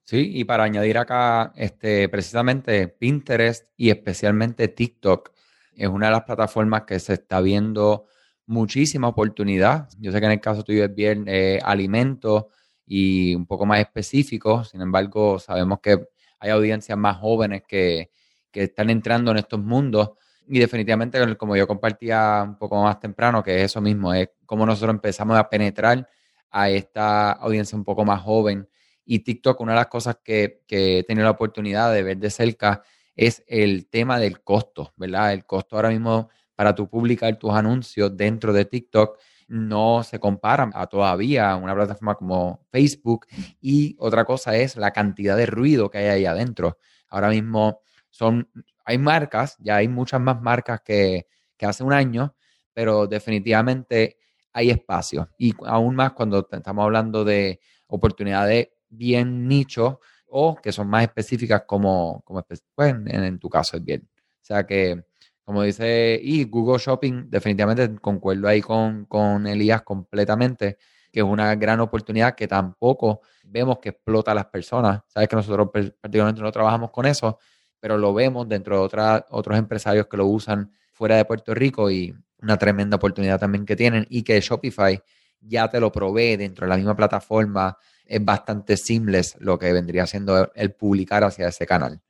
Sí, 0.05 0.33
y 0.35 0.45
para 0.45 0.65
añadir 0.65 0.99
acá, 0.99 1.53
este, 1.57 2.09
precisamente 2.11 2.89
Pinterest 2.89 3.67
y 3.77 3.89
especialmente 3.89 4.69
TikTok 4.69 5.31
es 5.75 5.89
una 5.89 6.07
de 6.07 6.13
las 6.13 6.25
plataformas 6.25 6.83
que 6.83 7.01
se 7.01 7.15
está 7.15 7.41
viendo 7.41 8.07
muchísima 8.47 9.09
oportunidad. 9.09 9.89
Yo 9.99 10.13
sé 10.13 10.21
que 10.21 10.27
en 10.27 10.33
el 10.33 10.41
caso 10.41 10.63
tuyo 10.63 10.85
es 10.85 10.95
bien 10.95 11.25
eh, 11.27 11.59
alimentos 11.65 12.45
y 12.87 13.35
un 13.35 13.47
poco 13.47 13.67
más 13.67 13.81
específicos. 13.81 14.71
Sin 14.71 14.81
embargo, 14.81 15.39
sabemos 15.39 15.81
que 15.81 16.07
hay 16.39 16.51
audiencias 16.51 16.97
más 16.99 17.17
jóvenes 17.19 17.63
que, 17.67 18.11
que 18.51 18.65
están 18.65 18.91
entrando 18.91 19.31
en 19.31 19.39
estos 19.39 19.61
mundos. 19.61 20.11
Y 20.47 20.59
definitivamente, 20.59 21.37
como 21.37 21.57
yo 21.57 21.67
compartía 21.67 22.43
un 22.47 22.59
poco 22.59 22.83
más 22.83 23.01
temprano, 23.01 23.43
que 23.43 23.57
es 23.57 23.63
eso 23.71 23.81
mismo, 23.81 24.13
es 24.13 24.29
como 24.47 24.67
nosotros 24.67 24.95
empezamos 24.95 25.39
a 25.39 25.49
penetrar 25.49 26.09
a 26.51 26.71
esta 26.71 27.33
audiencia 27.33 27.77
un 27.77 27.85
poco 27.85 28.05
más 28.05 28.23
joven. 28.23 28.69
Y 29.07 29.21
TikTok, 29.21 29.61
una 29.61 29.73
de 29.73 29.79
las 29.79 29.89
cosas 29.89 30.19
que, 30.23 30.63
que 30.67 30.99
he 30.99 31.03
tenido 31.05 31.25
la 31.25 31.33
oportunidad 31.33 31.93
de 31.93 32.03
ver 32.03 32.19
de 32.19 32.31
cerca 32.31 32.83
es 33.17 33.43
el 33.47 33.89
tema 33.89 34.19
del 34.19 34.43
costo, 34.43 34.93
¿verdad? 34.97 35.33
El 35.33 35.47
costo 35.47 35.77
ahora 35.77 35.91
mismo 35.91 36.29
para 36.55 36.75
tú 36.75 36.89
publicar 36.89 37.37
tus 37.39 37.53
anuncios 37.53 38.17
dentro 38.17 38.53
de 38.53 38.65
TikTok 38.65 39.19
no 39.49 40.03
se 40.03 40.19
comparan 40.19 40.71
a 40.75 40.87
todavía 40.87 41.57
una 41.57 41.75
plataforma 41.75 42.15
como 42.15 42.67
Facebook. 42.71 43.27
Y 43.61 43.97
otra 43.99 44.25
cosa 44.25 44.57
es 44.57 44.77
la 44.77 44.93
cantidad 44.93 45.37
de 45.37 45.47
ruido 45.47 45.91
que 45.91 45.99
hay 45.99 46.07
ahí 46.07 46.27
adentro. 46.27 46.79
Ahora 47.09 47.29
mismo 47.29 47.81
son, 48.11 48.51
hay 48.85 48.99
marcas, 48.99 49.57
ya 49.59 49.77
hay 49.77 49.89
muchas 49.89 50.21
más 50.21 50.41
marcas 50.41 50.81
que, 50.85 51.27
que 51.57 51.67
hace 51.67 51.85
un 51.85 51.93
año, 51.93 52.35
pero 52.73 53.07
definitivamente 53.07 54.19
hay 54.53 54.71
espacio. 54.71 55.31
Y 55.39 55.55
aún 55.65 55.97
más 55.97 56.13
cuando 56.13 56.49
estamos 56.51 56.85
hablando 56.85 57.25
de 57.25 57.61
oportunidades 57.89 58.69
bien 58.89 59.47
nicho 59.49 60.01
o 60.27 60.57
que 60.57 60.73
son 60.73 60.89
más 60.89 61.03
específicas 61.03 61.63
como, 61.67 62.23
como 62.25 62.43
pues, 62.43 62.65
en, 62.79 63.09
en, 63.09 63.39
tu 63.39 63.49
caso 63.49 63.77
es 63.77 63.85
bien. 63.85 64.09
O 64.17 64.45
sea 64.45 64.67
que 64.67 65.05
como 65.45 65.63
dice, 65.63 66.19
y 66.23 66.45
Google 66.45 66.79
Shopping, 66.79 67.29
definitivamente 67.29 67.97
concuerdo 68.01 68.49
ahí 68.49 68.63
con, 68.63 69.05
con 69.05 69.47
Elías 69.47 69.83
completamente, 69.83 70.79
que 71.13 71.21
es 71.21 71.27
una 71.27 71.55
gran 71.55 71.81
oportunidad 71.81 72.35
que 72.35 72.49
tampoco 72.49 73.21
vemos 73.45 73.79
que 73.79 73.91
explota 73.91 74.33
a 74.33 74.35
las 74.35 74.47
personas. 74.47 75.03
Sabes 75.07 75.29
que 75.29 75.37
nosotros 75.37 75.71
prácticamente 75.71 76.41
no 76.41 76.51
trabajamos 76.51 76.91
con 76.91 77.07
eso, 77.07 77.39
pero 77.79 77.99
lo 77.99 78.15
vemos 78.15 78.49
dentro 78.49 78.79
de 78.79 78.83
otra, 78.83 79.27
otros 79.31 79.59
empresarios 79.59 80.07
que 80.07 80.17
lo 80.17 80.27
usan 80.27 80.73
fuera 80.93 81.17
de 81.17 81.25
Puerto 81.25 81.55
Rico 81.55 81.91
y 81.91 82.15
una 82.41 82.57
tremenda 82.57 82.97
oportunidad 82.97 83.39
también 83.39 83.67
que 83.67 83.77
tienen 83.77 84.07
y 84.09 84.23
que 84.23 84.41
Shopify 84.41 85.01
ya 85.41 85.69
te 85.69 85.81
lo 85.81 85.93
provee 85.93 86.37
dentro 86.37 86.67
de 86.67 86.71
la 86.71 86.77
misma 86.77 86.97
plataforma. 86.97 87.77
Es 88.05 88.25
bastante 88.25 88.77
seamless 88.77 89.37
lo 89.41 89.59
que 89.59 89.73
vendría 89.73 90.07
siendo 90.07 90.51
el 90.55 90.73
publicar 90.73 91.25
hacia 91.25 91.49
ese 91.49 91.67
canal. 91.67 92.01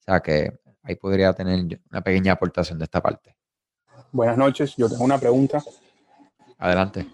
O 0.00 0.02
sea 0.02 0.20
que 0.20 0.59
ahí 0.82 0.94
podría 0.94 1.32
tener 1.32 1.80
una 1.90 2.00
pequeña 2.00 2.32
aportación 2.32 2.78
de 2.78 2.84
esta 2.84 3.00
parte. 3.00 3.34
Buenas 4.12 4.36
noches, 4.36 4.74
yo 4.76 4.88
tengo 4.88 5.04
una 5.04 5.18
pregunta. 5.18 5.62
Adelante. 6.58 7.06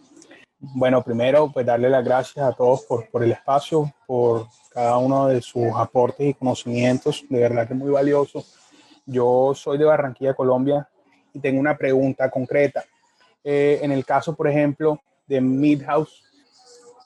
Bueno, 0.58 1.02
primero, 1.02 1.50
pues 1.52 1.66
darle 1.66 1.90
las 1.90 2.04
gracias 2.04 2.44
a 2.44 2.52
todos 2.52 2.82
por, 2.82 3.08
por 3.10 3.22
el 3.22 3.32
espacio, 3.32 3.92
por 4.06 4.46
cada 4.72 4.96
uno 4.96 5.28
de 5.28 5.42
sus 5.42 5.68
aportes 5.74 6.28
y 6.28 6.34
conocimientos, 6.34 7.24
de 7.28 7.40
verdad 7.40 7.66
que 7.66 7.74
es 7.74 7.78
muy 7.78 7.90
valioso. 7.90 8.44
Yo 9.04 9.52
soy 9.54 9.78
de 9.78 9.84
Barranquilla, 9.84 10.34
Colombia, 10.34 10.88
y 11.32 11.40
tengo 11.40 11.60
una 11.60 11.76
pregunta 11.76 12.30
concreta. 12.30 12.84
Eh, 13.44 13.78
en 13.82 13.92
el 13.92 14.04
caso, 14.04 14.34
por 14.34 14.48
ejemplo, 14.48 15.00
de 15.26 15.40
Midhouse, 15.40 16.22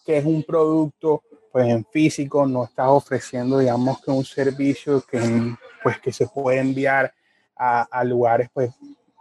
que 0.07 0.19
es 0.19 0.25
un 0.25 0.43
producto 0.43 1.23
pues 1.53 1.69
en 1.69 1.85
físico, 1.85 2.47
no 2.47 2.65
estás 2.65 2.89
ofreciendo, 2.89 3.59
digamos, 3.59 4.01
que 4.01 4.11
un 4.11 4.25
servicio 4.25 5.03
que 5.03 5.19
pues 5.83 5.99
que 6.01 6.13
se 6.13 6.27
puede 6.27 6.59
enviar 6.59 7.13
a, 7.57 8.05
lugares 8.05 8.49
pues 8.55 8.71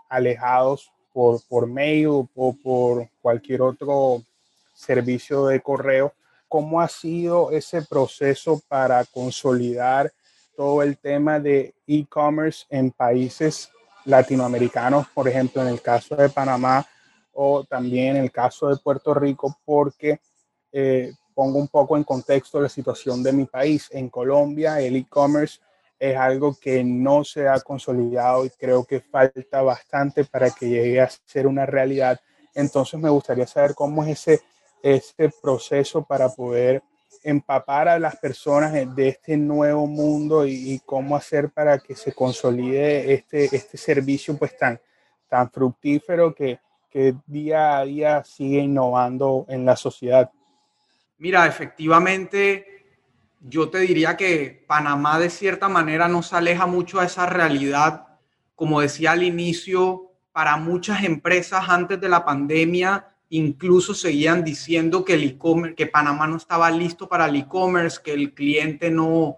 alejados 0.08 0.91
por, 1.12 1.41
por 1.48 1.67
mail 1.67 2.08
o 2.08 2.56
por 2.63 3.10
cualquier 3.22 3.62
otro 3.62 4.24
servicio 4.74 5.48
de 5.48 5.60
correo. 5.60 6.13
¿Cómo 6.48 6.80
ha 6.80 6.88
sido 6.88 7.52
ese 7.52 7.82
proceso 7.82 8.62
para 8.67 9.04
consolidar 9.06 10.12
todo 10.56 10.82
el 10.82 10.98
tema 10.98 11.39
de 11.39 11.74
e-commerce 11.86 12.65
en 12.69 12.91
países 12.91 13.69
latinoamericanos, 14.06 15.08
por 15.13 15.28
ejemplo, 15.28 15.62
en 15.62 15.69
el 15.69 15.82
caso 15.82 16.15
de 16.15 16.30
Panamá 16.30 16.86
o 17.34 17.63
también 17.63 18.17
en 18.17 18.24
el 18.24 18.32
caso 18.32 18.67
de 18.67 18.78
Puerto 18.78 19.13
Rico, 19.13 19.58
porque 19.63 20.19
eh, 20.72 21.13
pongo 21.34 21.60
un 21.60 21.67
poco 21.67 21.95
en 21.95 22.04
contexto 22.04 22.60
la 22.60 22.67
situación 22.67 23.24
de 23.24 23.32
mi 23.32 23.45
país. 23.45 23.88
En 23.91 24.10
Colombia, 24.10 24.82
el 24.82 24.98
e-commerce 24.98 25.60
es 26.00 26.16
algo 26.16 26.58
que 26.60 26.84
no 26.84 27.24
se 27.24 27.48
ha 27.48 27.60
consolidado 27.60 28.46
y 28.46 28.50
creo 28.50 28.86
que 28.86 29.02
falta 29.02 29.62
bastante 29.62 30.24
para 30.24 30.50
que 30.50 30.70
llegue 30.70 31.02
a 31.02 31.10
ser 31.26 31.46
una 31.46 31.66
realidad. 31.66 32.20
Entonces 32.56 33.00
me 33.00 33.10
gustaría 33.10 33.46
saber 33.46 33.76
cómo 33.76 34.04
es 34.04 34.28
ese, 34.28 34.42
ese 34.82 35.30
proceso 35.42 36.04
para 36.04 36.30
poder 36.30 36.82
empapar 37.24 37.90
a 37.90 38.00
las 38.00 38.16
personas 38.16 38.74
de 38.96 39.08
este 39.10 39.36
nuevo 39.36 39.88
mundo 39.88 40.46
y, 40.46 40.82
cómo 40.86 41.16
hacer 41.16 41.50
para 41.50 41.80
que 41.80 41.96
se 41.96 42.14
consolide 42.14 43.14
este, 43.14 43.54
este 43.54 43.78
servicio 43.78 44.38
pues 44.38 44.58
tan, 44.58 44.80
tan 45.28 45.52
fructífero 45.52 46.34
que, 46.34 46.60
que 46.90 47.16
día 47.26 47.78
a 47.78 47.86
día 47.86 48.24
sigue 48.24 48.60
innovando 48.60 49.46
en 49.50 49.66
la 49.66 49.76
sociedad. 49.76 50.32
Mira, 51.18 51.46
efectivamente, 51.46 52.79
yo 53.39 53.69
te 53.69 53.80
diría 53.80 54.17
que 54.17 54.65
Panamá 54.67 55.19
de 55.19 55.30
cierta 55.30 55.69
manera 55.69 56.08
no 56.08 56.21
se 56.23 56.36
aleja 56.36 56.65
mucho 56.65 56.99
a 56.99 57.06
esa 57.06 57.25
realidad. 57.25 58.08
Como 58.56 58.82
decía 58.82 59.12
al 59.12 59.23
inicio, 59.23 60.12
para 60.32 60.58
muchas 60.58 61.04
empresas 61.04 61.69
antes 61.69 61.99
de 61.99 62.10
la 62.10 62.25
pandemia 62.25 63.06
incluso 63.30 63.93
seguían 63.93 64.43
diciendo 64.43 65.06
que 65.06 65.13
el 65.13 65.23
e 65.23 65.75
que 65.75 65.86
Panamá 65.86 66.28
no 66.28 66.38
estaba 66.38 66.69
listo 66.71 67.08
para 67.08 67.28
el 67.28 67.36
e-commerce, 67.36 67.99
que 68.04 68.13
el 68.13 68.34
cliente 68.34 68.89
no, 68.89 69.38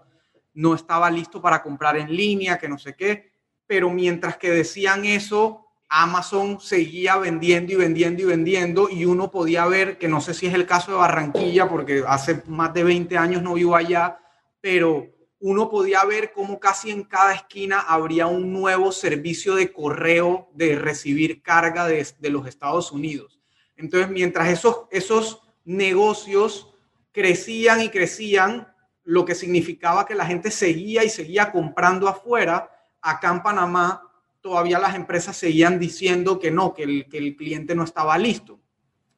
no 0.54 0.74
estaba 0.74 1.10
listo 1.10 1.40
para 1.42 1.62
comprar 1.62 1.96
en 1.96 2.14
línea, 2.14 2.58
que 2.58 2.68
no 2.68 2.78
sé 2.78 2.96
qué. 2.96 3.32
Pero 3.66 3.90
mientras 3.90 4.38
que 4.38 4.50
decían 4.50 5.04
eso, 5.04 5.66
Amazon 5.94 6.58
seguía 6.58 7.16
vendiendo 7.18 7.74
y 7.74 7.76
vendiendo 7.76 8.22
y 8.22 8.24
vendiendo 8.24 8.88
y 8.88 9.04
uno 9.04 9.30
podía 9.30 9.66
ver, 9.66 9.98
que 9.98 10.08
no 10.08 10.22
sé 10.22 10.32
si 10.32 10.46
es 10.46 10.54
el 10.54 10.64
caso 10.64 10.90
de 10.90 10.96
Barranquilla, 10.96 11.68
porque 11.68 12.02
hace 12.08 12.42
más 12.46 12.72
de 12.72 12.82
20 12.82 13.18
años 13.18 13.42
no 13.42 13.52
vivo 13.52 13.76
allá, 13.76 14.18
pero 14.62 15.06
uno 15.38 15.68
podía 15.68 16.02
ver 16.06 16.32
cómo 16.32 16.58
casi 16.58 16.90
en 16.90 17.02
cada 17.04 17.34
esquina 17.34 17.80
habría 17.80 18.26
un 18.26 18.54
nuevo 18.54 18.90
servicio 18.90 19.54
de 19.54 19.70
correo 19.70 20.48
de 20.54 20.76
recibir 20.76 21.42
carga 21.42 21.86
de, 21.86 22.30
los 22.30 22.46
Estados 22.46 22.90
Unidos. 22.90 23.38
Entonces, 23.76 24.08
mientras 24.08 24.48
esos, 24.48 24.86
esos 24.90 25.42
negocios 25.66 26.74
crecían 27.12 27.82
y 27.82 27.90
crecían, 27.90 28.66
lo 29.04 29.26
que 29.26 29.34
significaba 29.34 30.06
que 30.06 30.14
la 30.14 30.24
gente 30.24 30.50
seguía 30.50 31.04
y 31.04 31.10
seguía 31.10 31.52
comprando 31.52 32.08
afuera, 32.08 32.70
acá 33.02 33.30
en 33.30 33.42
Panamá 33.42 34.08
todavía 34.42 34.78
las 34.78 34.94
empresas 34.94 35.36
seguían 35.36 35.78
diciendo 35.78 36.38
que 36.38 36.50
no, 36.50 36.74
que 36.74 36.82
el, 36.82 37.08
que 37.08 37.18
el 37.18 37.36
cliente 37.36 37.74
no 37.74 37.84
estaba 37.84 38.18
listo. 38.18 38.60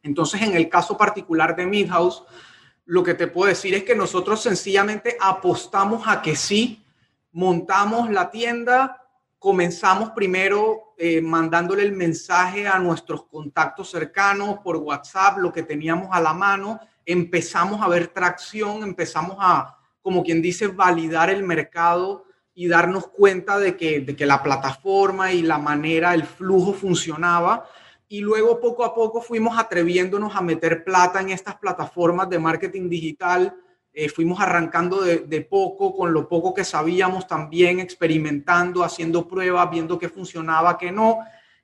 Entonces, 0.03 0.43
en 0.43 0.55
el 0.55 0.69
caso 0.69 0.97
particular 0.97 1.57
de 1.57 1.67
Midhouse, 1.67 2.23
lo 2.85 3.03
que 3.03 3.15
te 3.15 3.27
puedo 3.27 3.49
decir 3.49 3.75
es 3.75 3.85
que 3.85 3.97
nosotros 3.97 4.43
sencillamente 4.43 5.17
apostamos 5.19 6.07
a 6.07 6.21
que 6.21 6.37
sí, 6.37 6.85
montamos 7.33 8.11
la 8.11 8.31
tienda, 8.31 9.03
comenzamos 9.39 10.11
primero 10.11 10.95
eh, 10.99 11.23
mandándole 11.23 11.83
el 11.83 11.93
mensaje 11.93 12.69
a 12.69 12.79
nuestros 12.79 13.25
contactos 13.25 13.91
cercanos 13.91 14.59
por 14.59 14.77
WhatsApp, 14.77 15.39
lo 15.39 15.53
que 15.53 15.63
teníamos 15.63 16.09
a 16.13 16.21
la 16.21 16.35
mano, 16.35 16.79
empezamos 17.07 17.81
a 17.81 17.89
ver 17.89 18.09
tracción, 18.09 18.83
empezamos 18.83 19.37
a, 19.41 19.79
como 20.03 20.23
quien 20.23 20.43
dice, 20.43 20.67
validar 20.67 21.31
el 21.31 21.43
mercado 21.43 22.27
y 22.55 22.69
darnos 22.69 23.09
cuenta 23.09 23.59
de 23.59 23.77
que, 23.77 24.01
de 24.01 24.15
que 24.15 24.27
la 24.27 24.43
plataforma 24.43 25.33
y 25.33 25.43
la 25.43 25.59
manera, 25.59 26.15
el 26.15 26.25
flujo 26.25 26.73
funcionaba. 26.73 27.69
Y 28.09 28.21
luego 28.21 28.61
poco 28.61 28.85
a 28.85 28.95
poco 28.95 29.21
fuimos 29.21 29.59
atreviéndonos 29.59 30.37
a 30.37 30.41
meter 30.41 30.85
plata 30.85 31.21
en 31.21 31.31
estas 31.31 31.57
plataformas 31.57 32.31
de 32.31 32.39
marketing 32.39 32.89
digital. 32.89 33.57
Eh, 33.93 34.09
fuimos 34.09 34.41
arrancando 34.41 35.01
de, 35.01 35.19
de, 35.21 35.41
poco, 35.41 35.97
con 35.97 36.13
lo 36.13 36.29
poco 36.29 36.55
que 36.55 36.65
sabíamos 36.65 37.27
también, 37.27 37.81
experimentando, 37.81 38.85
haciendo 38.85 39.27
pruebas, 39.27 39.71
viendo 39.71 39.99
qué 39.99 40.09
funcionaba, 40.09 40.79
qué 40.79 40.93
no. 40.93 41.19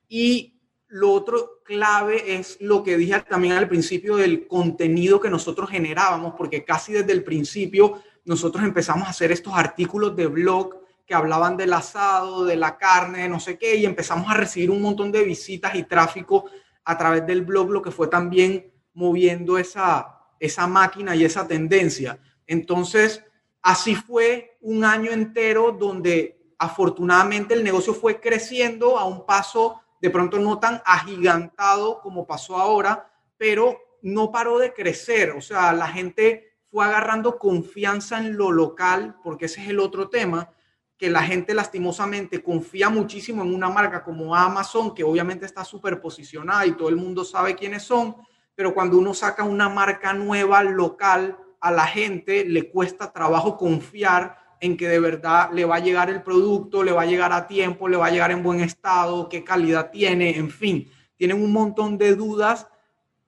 Y 0.09 0.61
lo 0.88 1.12
otro 1.12 1.61
clave 1.64 2.37
es 2.37 2.57
lo 2.61 2.83
que 2.83 2.96
dije 2.96 3.20
también 3.29 3.55
al 3.55 3.68
principio 3.68 4.16
del 4.16 4.48
contenido 4.48 5.20
que 5.20 5.31
nosotros 5.31 5.70
generábamos, 5.70 6.35
porque 6.37 6.64
casi 6.64 6.92
desde 6.92 7.12
el 7.12 7.22
principio 7.22 8.03
nosotros 8.24 8.64
empezamos 8.64 9.07
a 9.07 9.11
hacer 9.11 9.31
estos 9.31 9.55
artículos 9.55 10.16
de 10.16 10.26
blog 10.26 10.80
que 11.11 11.16
hablaban 11.16 11.57
del 11.57 11.73
asado, 11.73 12.44
de 12.44 12.55
la 12.55 12.79
carne, 12.79 13.29
no 13.29 13.40
sé 13.40 13.59
qué, 13.59 13.75
y 13.75 13.85
empezamos 13.85 14.31
a 14.31 14.35
recibir 14.35 14.70
un 14.70 14.81
montón 14.81 15.11
de 15.11 15.25
visitas 15.25 15.75
y 15.75 15.83
tráfico 15.83 16.44
a 16.85 16.96
través 16.96 17.27
del 17.27 17.42
blog, 17.42 17.68
lo 17.68 17.83
que 17.83 17.90
fue 17.90 18.07
también 18.07 18.73
moviendo 18.94 19.59
esa, 19.59 20.20
esa 20.38 20.68
máquina 20.68 21.16
y 21.16 21.25
esa 21.25 21.49
tendencia. 21.49 22.20
Entonces, 22.46 23.25
así 23.61 23.96
fue 23.96 24.57
un 24.61 24.85
año 24.85 25.11
entero 25.11 25.73
donde 25.73 26.55
afortunadamente 26.61 27.55
el 27.55 27.64
negocio 27.64 27.92
fue 27.92 28.20
creciendo 28.20 28.96
a 28.96 29.05
un 29.05 29.27
paso 29.27 29.81
de 30.01 30.11
pronto 30.11 30.38
no 30.38 30.61
tan 30.61 30.81
agigantado 30.87 32.01
como 32.03 32.25
pasó 32.25 32.57
ahora, 32.57 33.12
pero 33.37 33.77
no 34.03 34.31
paró 34.31 34.61
de 34.61 34.73
crecer. 34.73 35.33
O 35.33 35.40
sea, 35.40 35.73
la 35.73 35.88
gente 35.88 36.53
fue 36.70 36.85
agarrando 36.85 37.37
confianza 37.37 38.18
en 38.18 38.37
lo 38.37 38.53
local, 38.53 39.16
porque 39.25 39.46
ese 39.46 39.61
es 39.61 39.70
el 39.70 39.81
otro 39.81 40.09
tema, 40.09 40.51
que 41.00 41.08
la 41.08 41.22
gente 41.22 41.54
lastimosamente 41.54 42.42
confía 42.42 42.90
muchísimo 42.90 43.42
en 43.42 43.54
una 43.54 43.70
marca 43.70 44.04
como 44.04 44.36
Amazon, 44.36 44.94
que 44.94 45.02
obviamente 45.02 45.46
está 45.46 45.64
súper 45.64 45.98
posicionada 45.98 46.66
y 46.66 46.72
todo 46.72 46.90
el 46.90 46.96
mundo 46.96 47.24
sabe 47.24 47.54
quiénes 47.54 47.84
son, 47.84 48.16
pero 48.54 48.74
cuando 48.74 48.98
uno 48.98 49.14
saca 49.14 49.42
una 49.42 49.70
marca 49.70 50.12
nueva 50.12 50.62
local, 50.62 51.38
a 51.58 51.70
la 51.70 51.86
gente 51.86 52.44
le 52.44 52.68
cuesta 52.70 53.10
trabajo 53.10 53.56
confiar 53.56 54.36
en 54.60 54.76
que 54.76 54.88
de 54.88 55.00
verdad 55.00 55.50
le 55.54 55.64
va 55.64 55.76
a 55.76 55.80
llegar 55.80 56.10
el 56.10 56.22
producto, 56.22 56.84
le 56.84 56.92
va 56.92 57.00
a 57.00 57.06
llegar 57.06 57.32
a 57.32 57.46
tiempo, 57.46 57.88
le 57.88 57.96
va 57.96 58.08
a 58.08 58.10
llegar 58.10 58.30
en 58.30 58.42
buen 58.42 58.60
estado, 58.60 59.26
qué 59.30 59.42
calidad 59.42 59.90
tiene, 59.90 60.36
en 60.36 60.50
fin, 60.50 60.86
tienen 61.16 61.42
un 61.42 61.50
montón 61.50 61.96
de 61.96 62.14
dudas 62.14 62.68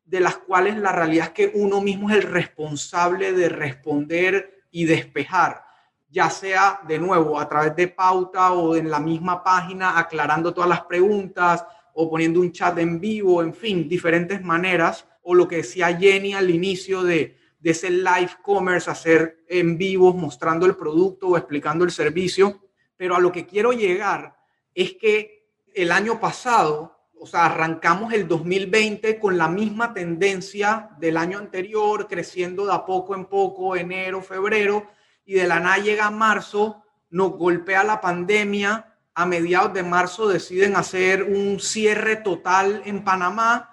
de 0.04 0.20
las 0.20 0.36
cuales 0.36 0.76
la 0.76 0.92
realidad 0.92 1.28
es 1.28 1.32
que 1.32 1.52
uno 1.54 1.80
mismo 1.80 2.10
es 2.10 2.16
el 2.16 2.30
responsable 2.30 3.32
de 3.32 3.48
responder 3.48 4.62
y 4.70 4.84
despejar, 4.84 5.64
ya 6.12 6.28
sea 6.28 6.80
de 6.86 6.98
nuevo 6.98 7.40
a 7.40 7.48
través 7.48 7.74
de 7.74 7.88
pauta 7.88 8.52
o 8.52 8.76
en 8.76 8.90
la 8.90 9.00
misma 9.00 9.42
página 9.42 9.98
aclarando 9.98 10.52
todas 10.52 10.68
las 10.68 10.82
preguntas 10.82 11.64
o 11.94 12.10
poniendo 12.10 12.40
un 12.40 12.52
chat 12.52 12.78
en 12.78 13.00
vivo, 13.00 13.42
en 13.42 13.54
fin, 13.54 13.88
diferentes 13.88 14.42
maneras, 14.42 15.06
o 15.22 15.34
lo 15.34 15.48
que 15.48 15.56
decía 15.56 15.96
Jenny 15.96 16.34
al 16.34 16.50
inicio 16.50 17.02
de, 17.02 17.38
de 17.58 17.70
ese 17.70 17.90
live 17.90 18.30
commerce, 18.42 18.90
hacer 18.90 19.44
en 19.48 19.78
vivo 19.78 20.12
mostrando 20.12 20.66
el 20.66 20.76
producto 20.76 21.28
o 21.28 21.36
explicando 21.36 21.84
el 21.84 21.90
servicio, 21.90 22.60
pero 22.96 23.16
a 23.16 23.20
lo 23.20 23.32
que 23.32 23.46
quiero 23.46 23.72
llegar 23.72 24.36
es 24.74 24.94
que 24.94 25.48
el 25.74 25.90
año 25.92 26.20
pasado 26.20 26.92
o 27.22 27.26
sea, 27.26 27.46
arrancamos 27.46 28.12
el 28.12 28.26
2020 28.26 29.20
con 29.20 29.38
la 29.38 29.46
misma 29.46 29.94
tendencia 29.94 30.90
del 30.98 31.16
año 31.16 31.38
anterior, 31.38 32.08
creciendo 32.08 32.66
de 32.66 32.72
a 32.72 32.84
poco 32.84 33.14
en 33.14 33.26
poco, 33.26 33.76
enero, 33.76 34.20
febrero, 34.22 34.88
y 35.24 35.34
de 35.34 35.46
la 35.46 35.60
nada 35.60 35.78
llega 35.78 36.10
marzo, 36.10 36.82
nos 37.10 37.32
golpea 37.32 37.84
la 37.84 38.00
pandemia, 38.00 38.96
a 39.14 39.26
mediados 39.26 39.74
de 39.74 39.82
marzo 39.82 40.26
deciden 40.28 40.74
hacer 40.76 41.22
un 41.22 41.60
cierre 41.60 42.16
total 42.16 42.82
en 42.86 43.04
Panamá, 43.04 43.68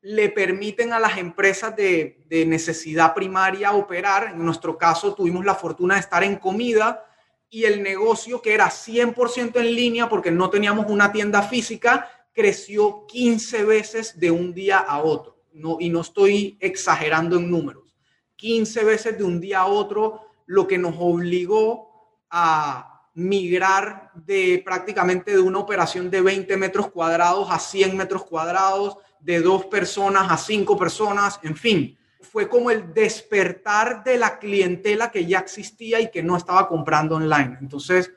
le 0.00 0.28
permiten 0.28 0.92
a 0.92 1.00
las 1.00 1.18
empresas 1.18 1.74
de, 1.74 2.24
de 2.28 2.46
necesidad 2.46 3.14
primaria 3.14 3.72
operar, 3.72 4.32
en 4.34 4.44
nuestro 4.44 4.76
caso 4.76 5.14
tuvimos 5.14 5.44
la 5.44 5.54
fortuna 5.54 5.94
de 5.94 6.00
estar 6.00 6.22
en 6.22 6.36
comida, 6.36 7.04
y 7.50 7.64
el 7.64 7.82
negocio 7.82 8.42
que 8.42 8.52
era 8.52 8.68
100% 8.68 9.56
en 9.56 9.74
línea 9.74 10.08
porque 10.08 10.30
no 10.30 10.50
teníamos 10.50 10.86
una 10.88 11.10
tienda 11.12 11.42
física, 11.42 12.10
creció 12.32 13.06
15 13.06 13.64
veces 13.64 14.20
de 14.20 14.30
un 14.30 14.52
día 14.52 14.78
a 14.78 15.02
otro. 15.02 15.38
No, 15.52 15.78
y 15.80 15.88
no 15.88 16.02
estoy 16.02 16.56
exagerando 16.60 17.36
en 17.36 17.50
números. 17.50 17.96
15 18.36 18.84
veces 18.84 19.18
de 19.18 19.24
un 19.24 19.40
día 19.40 19.60
a 19.60 19.66
otro, 19.66 20.27
lo 20.48 20.66
que 20.66 20.78
nos 20.78 20.94
obligó 20.98 22.16
a 22.30 23.04
migrar 23.14 24.10
de 24.14 24.62
prácticamente 24.64 25.32
de 25.32 25.40
una 25.40 25.58
operación 25.58 26.10
de 26.10 26.22
20 26.22 26.56
metros 26.56 26.90
cuadrados 26.90 27.48
a 27.50 27.58
100 27.58 27.96
metros 27.96 28.24
cuadrados, 28.24 28.96
de 29.20 29.40
dos 29.40 29.66
personas 29.66 30.30
a 30.30 30.36
cinco 30.36 30.76
personas, 30.76 31.38
en 31.42 31.56
fin, 31.56 31.98
fue 32.20 32.48
como 32.48 32.70
el 32.70 32.94
despertar 32.94 34.02
de 34.04 34.16
la 34.16 34.38
clientela 34.38 35.10
que 35.10 35.26
ya 35.26 35.38
existía 35.38 36.00
y 36.00 36.10
que 36.10 36.22
no 36.22 36.36
estaba 36.36 36.68
comprando 36.68 37.16
online. 37.16 37.58
Entonces, 37.60 38.12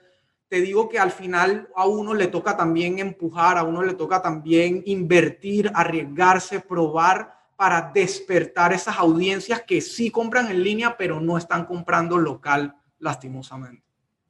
te 0.47 0.61
digo 0.61 0.87
que 0.89 0.99
al 0.99 1.11
final 1.11 1.69
a 1.75 1.85
uno 1.87 2.13
le 2.13 2.27
toca 2.27 2.55
también 2.55 2.99
empujar, 2.99 3.57
a 3.57 3.63
uno 3.63 3.83
le 3.83 3.93
toca 3.93 4.21
también 4.21 4.83
invertir, 4.85 5.71
arriesgarse, 5.73 6.59
probar 6.59 7.40
para 7.61 7.91
despertar 7.93 8.73
esas 8.73 8.97
audiencias 8.97 9.61
que 9.61 9.81
sí 9.81 10.09
compran 10.09 10.49
en 10.49 10.63
línea, 10.63 10.97
pero 10.97 11.19
no 11.19 11.37
están 11.37 11.65
comprando 11.65 12.17
local, 12.17 12.73
lastimosamente. 12.97 13.83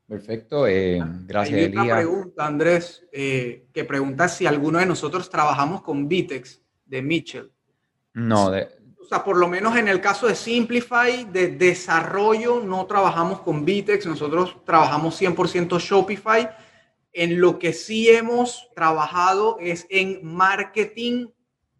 Perfecto, 0.06 0.68
eh, 0.68 1.02
gracias. 1.26 1.58
Hay 1.58 1.72
una 1.72 1.96
pregunta, 1.96 2.46
Andrés, 2.46 3.08
eh, 3.10 3.68
que 3.72 3.86
pregunta 3.86 4.28
si 4.28 4.46
alguno 4.46 4.80
de 4.80 4.86
nosotros 4.86 5.30
trabajamos 5.30 5.82
con 5.82 6.10
Vitex 6.10 6.62
de 6.86 7.02
Mitchell. 7.02 7.54
No, 8.16 8.52
de, 8.52 8.68
sea, 9.12 9.24
por 9.24 9.38
lo 9.38 9.48
menos 9.48 9.78
en 9.78 9.88
el 9.88 10.00
caso 10.00 10.28
de 10.28 10.36
Simplify, 10.36 11.24
de 11.26 11.50
desarrollo, 11.50 12.62
no 12.62 12.86
trabajamos 12.86 13.40
con 13.40 13.64
Vitex, 13.64 14.06
nosotros 14.06 14.58
trabajamos 14.66 15.22
100% 15.22 15.80
Shopify. 15.80 16.50
En 17.14 17.40
lo 17.40 17.60
que 17.60 17.72
sí 17.72 18.10
hemos 18.10 18.70
trabajado 18.74 19.58
es 19.60 19.86
en 19.90 20.20
marketing 20.22 21.28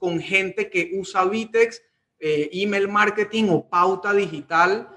con 0.02 0.20
gente 0.20 0.72
que 0.72 0.90
usa 0.96 1.26
Vitex, 1.26 1.80
eh, 2.20 2.50
email 2.54 2.88
marketing 2.88 3.50
o 3.52 3.70
pauta 3.70 4.12
digital, 4.14 4.90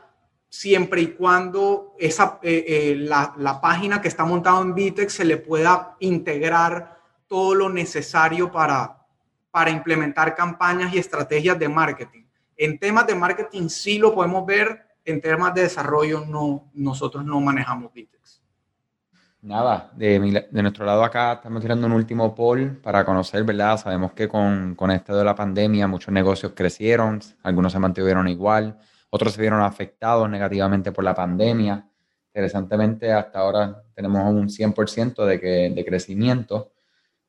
siempre 0.48 1.02
y 1.02 1.08
cuando 1.08 1.94
esa, 1.98 2.38
eh, 2.42 2.64
eh, 2.66 2.96
la, 2.96 3.34
la 3.36 3.60
página 3.60 4.00
que 4.00 4.08
está 4.08 4.24
montada 4.24 4.62
en 4.62 4.74
Vitex 4.74 5.12
se 5.12 5.26
le 5.26 5.36
pueda 5.36 5.94
integrar 6.00 6.98
todo 7.26 7.54
lo 7.54 7.68
necesario 7.68 8.50
para, 8.50 9.06
para 9.50 9.70
implementar 9.70 10.34
campañas 10.34 10.94
y 10.94 10.98
estrategias 10.98 11.58
de 11.58 11.68
marketing. 11.68 12.24
En 12.56 12.78
temas 12.78 13.06
de 13.06 13.14
marketing 13.14 13.68
sí 13.68 13.98
lo 13.98 14.14
podemos 14.14 14.46
ver, 14.46 14.86
en 15.04 15.20
temas 15.20 15.52
de 15.52 15.64
desarrollo 15.64 16.24
no, 16.24 16.70
nosotros 16.72 17.26
no 17.26 17.42
manejamos 17.42 17.92
Vitex. 17.92 18.42
Nada, 19.44 19.92
de, 19.94 20.18
nuestro 20.52 20.86
lado 20.86 21.04
acá 21.04 21.34
estamos 21.34 21.60
tirando 21.60 21.86
un 21.86 21.92
último 21.92 22.34
poll 22.34 22.78
para 22.78 23.04
conocer, 23.04 23.44
¿verdad? 23.44 23.76
Sabemos 23.76 24.14
que 24.14 24.26
con, 24.26 24.74
con 24.74 24.90
esto 24.90 25.14
de 25.14 25.22
la 25.22 25.34
pandemia 25.34 25.86
muchos 25.86 26.14
negocios 26.14 26.52
crecieron, 26.56 27.20
algunos 27.42 27.72
se 27.72 27.78
mantuvieron 27.78 28.26
igual, 28.26 28.78
otros 29.10 29.34
se 29.34 29.42
vieron 29.42 29.60
afectados 29.60 30.30
negativamente 30.30 30.92
por 30.92 31.04
la 31.04 31.14
pandemia. 31.14 31.86
Interesantemente, 32.28 33.12
hasta 33.12 33.40
ahora 33.40 33.82
tenemos 33.94 34.22
un 34.32 34.48
100% 34.48 35.26
de, 35.26 35.38
que, 35.38 35.70
de 35.76 35.84
crecimiento, 35.84 36.72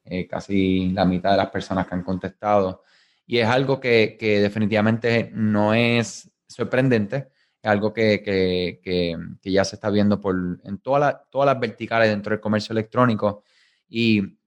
eh, 0.05 0.25
casi 0.25 0.91
la 0.91 1.03
mitad 1.03 1.31
de 1.31 1.37
las 1.37 1.49
personas 1.49 1.85
que 1.85 1.95
han 1.95 2.03
contestado 2.03 2.83
y 3.27 3.39
es 3.39 3.47
algo 3.49 3.81
que, 3.81 4.15
que 4.17 4.39
definitivamente 4.39 5.31
no 5.33 5.73
es 5.73 6.31
sorprendente, 6.47 7.27
algo 7.67 7.93
que, 7.93 8.21
que, 8.21 8.79
que, 8.83 9.51
ya 9.51 9.65
se 9.65 9.75
está 9.75 9.89
viendo 9.89 10.19
por, 10.21 10.35
en 10.63 10.77
todas 10.79 11.21
las 11.33 11.59
verticales 11.59 12.09
dentro 12.09 12.31
del 12.31 12.39
comercio 12.39 12.73
electrónico 12.73 13.43
y 13.87 14.37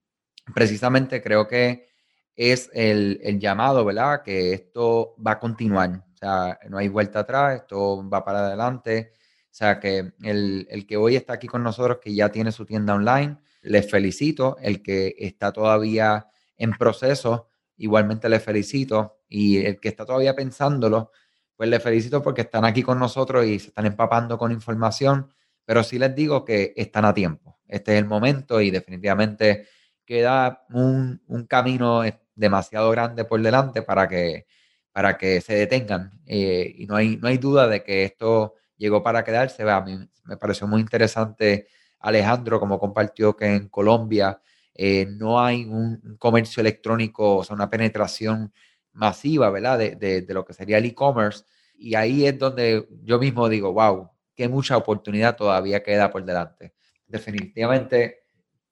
precisamente 0.55 1.23
creo 1.23 1.47
que 1.47 1.89
es 2.37 2.71
el, 2.73 3.21
el, 3.23 3.39
llamado, 3.41 3.85
¿verdad? 3.85 4.23
Que 4.23 4.53
esto 4.53 5.15
va 5.25 5.33
a 5.33 5.39
continuar, 5.39 6.05
o 6.15 6.17
sea, 6.17 6.59
no 6.69 6.79
hay 6.79 6.89
vuelta 6.89 7.21
atrás, 7.21 7.63
esto 7.63 8.09
va 8.09 8.25
para 8.25 8.47
adelante, 8.47 9.13
o 9.15 9.55
sea, 9.59 9.81
que 9.81 10.13
el, 10.23 10.67
el 10.71 10.87
que 10.87 10.97
hoy 10.97 11.17
está 11.17 11.35
aquí 11.35 11.49
con 11.49 11.63
nosotros, 11.63 11.99
que 12.01 12.15
ya 12.15 12.31
tiene 12.31 12.53
su 12.53 12.65
tienda 12.65 12.95
online, 12.95 13.39
les 13.63 13.91
felicito, 13.91 14.57
el 14.61 14.83
que 14.83 15.15
está 15.19 15.53
todavía 15.53 16.29
en 16.57 16.73
proceso, 16.73 17.49
igualmente 17.79 18.29
le 18.29 18.41
felicito. 18.41 19.21
Y 19.29 19.59
el 19.59 19.81
que 19.81 19.89
está 19.89 20.05
todavía 20.05 20.35
pensándolo, 20.35 21.13
pues 21.59 21.69
le 21.69 21.81
felicito 21.81 22.23
porque 22.23 22.43
están 22.43 22.65
aquí 22.65 22.85
con 22.85 23.01
nosotros 23.01 23.45
y 23.45 23.59
se 23.59 23.69
están 23.71 23.85
empapando 23.85 24.39
con 24.39 24.53
información, 24.53 25.29
pero 25.65 25.83
sí 25.83 25.99
les 25.99 26.15
digo 26.15 26.45
que 26.45 26.73
están 26.77 27.05
a 27.05 27.13
tiempo. 27.13 27.59
Este 27.67 27.95
es 27.95 27.99
el 27.99 28.05
momento 28.07 28.61
y 28.61 28.71
definitivamente 28.71 29.67
queda 30.05 30.65
un, 30.71 31.21
camino 31.49 32.03
demasiado 32.37 32.93
grande 32.93 33.25
por 33.25 33.43
delante 33.43 33.83
para 33.83 34.07
que, 34.07 34.47
para 34.93 35.19
que 35.19 35.41
se 35.41 35.57
detengan. 35.57 36.23
Eh, 36.27 36.77
y 36.79 36.87
no 36.87 36.95
hay, 36.95 37.17
no 37.17 37.27
hay 37.27 37.39
duda 37.39 37.67
de 37.67 37.83
que 37.83 38.05
esto 38.05 38.55
llegó 38.77 39.03
para 39.03 39.25
quedarse. 39.25 39.69
A 39.69 39.85
me 40.25 40.37
pareció 40.37 40.69
muy 40.69 40.81
interesante 40.81 41.67
Alejandro, 41.99 42.61
como 42.61 42.79
compartió 42.79 43.37
que 43.37 43.47
en 43.47 43.69
Colombia 43.69 44.41
eh, 44.75 45.07
no 45.11 45.41
hay 45.41 45.65
un, 45.65 46.17
comercio 46.21 46.61
electrónico, 46.61 47.39
o 47.39 47.45
sea, 47.45 47.57
una 47.57 47.69
penetración 47.69 48.53
masiva, 48.99 49.49
¿verdad? 49.51 49.79
De, 49.79 50.23
de, 50.23 50.35
lo 50.35 50.45
que 50.45 50.53
sería 50.53 50.79
el 50.79 50.85
e-commerce. 50.85 51.45
Y 51.79 51.95
ahí 51.95 52.27
es 52.27 52.39
donde 52.39 52.89
yo 53.05 53.19
mismo 53.19 53.49
digo, 53.49 53.73
wow, 53.73 54.11
qué 54.35 54.49
mucha 54.49 54.77
oportunidad 54.77 55.37
todavía 55.37 55.83
queda 55.83 56.11
por 56.11 56.25
delante. 56.25 56.75
Definitivamente, 57.07 58.25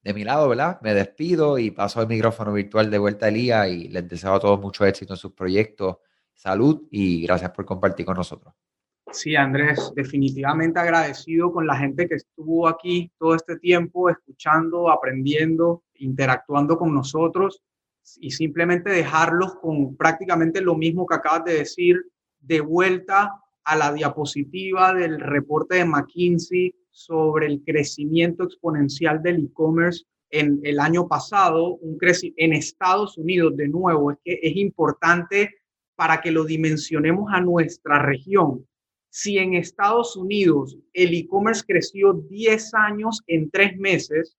de 0.02 0.14
mi 0.14 0.24
lado, 0.24 0.48
¿verdad? 0.48 0.80
Me 0.82 0.92
despido 0.92 1.58
y 1.58 1.70
paso 1.70 2.02
el 2.02 2.08
micrófono 2.08 2.52
virtual 2.52 2.90
de 2.90 2.98
vuelta 2.98 3.26
a 3.26 3.28
Elías 3.28 3.68
y 3.68 3.88
les 3.88 4.08
deseo 4.08 4.34
a 4.34 4.40
todos 4.40 4.60
mucho 4.60 4.84
éxito 4.84 5.14
en 5.14 5.18
sus 5.18 5.32
proyectos, 5.32 5.98
salud 6.34 6.82
y 6.90 7.22
gracias 7.22 7.52
por 7.52 7.64
compartir 7.64 8.04
con 8.04 8.16
nosotros. 8.16 8.52
Sí, 9.12 9.36
Andrés, 9.36 9.92
definitivamente 9.94 10.80
agradecido 10.80 11.52
con 11.52 11.66
la 11.66 11.76
gente 11.76 12.08
que 12.08 12.16
estuvo 12.16 12.66
aquí 12.66 13.10
todo 13.16 13.36
este 13.36 13.56
tiempo 13.56 14.10
escuchando, 14.10 14.90
aprendiendo, 14.90 15.84
interactuando 15.94 16.76
con 16.76 16.92
nosotros 16.92 17.62
y 18.20 18.30
simplemente 18.30 18.90
dejarlos 18.90 19.56
con 19.56 19.96
prácticamente 19.96 20.60
lo 20.60 20.76
mismo 20.76 21.06
que 21.06 21.14
acabas 21.14 21.44
de 21.44 21.54
decir, 21.54 21.96
de 22.40 22.60
vuelta 22.60 23.32
a 23.64 23.76
la 23.76 23.92
diapositiva 23.92 24.94
del 24.94 25.20
reporte 25.20 25.76
de 25.76 25.84
McKinsey 25.84 26.74
sobre 26.90 27.46
el 27.46 27.62
crecimiento 27.64 28.44
exponencial 28.44 29.22
del 29.22 29.44
e-commerce 29.44 30.04
en 30.30 30.60
el 30.64 30.80
año 30.80 31.06
pasado, 31.06 31.76
un 31.76 31.98
en 32.36 32.52
Estados 32.52 33.16
Unidos, 33.16 33.56
de 33.56 33.68
nuevo, 33.68 34.12
es 34.12 34.18
que 34.24 34.40
es 34.42 34.56
importante 34.56 35.54
para 35.94 36.20
que 36.20 36.30
lo 36.30 36.44
dimensionemos 36.44 37.32
a 37.32 37.40
nuestra 37.40 38.00
región. 38.00 38.66
Si 39.08 39.38
en 39.38 39.54
Estados 39.54 40.16
Unidos 40.16 40.78
el 40.92 41.14
e-commerce 41.14 41.64
creció 41.66 42.12
10 42.12 42.74
años 42.74 43.22
en 43.26 43.50
tres 43.50 43.76
meses, 43.78 44.36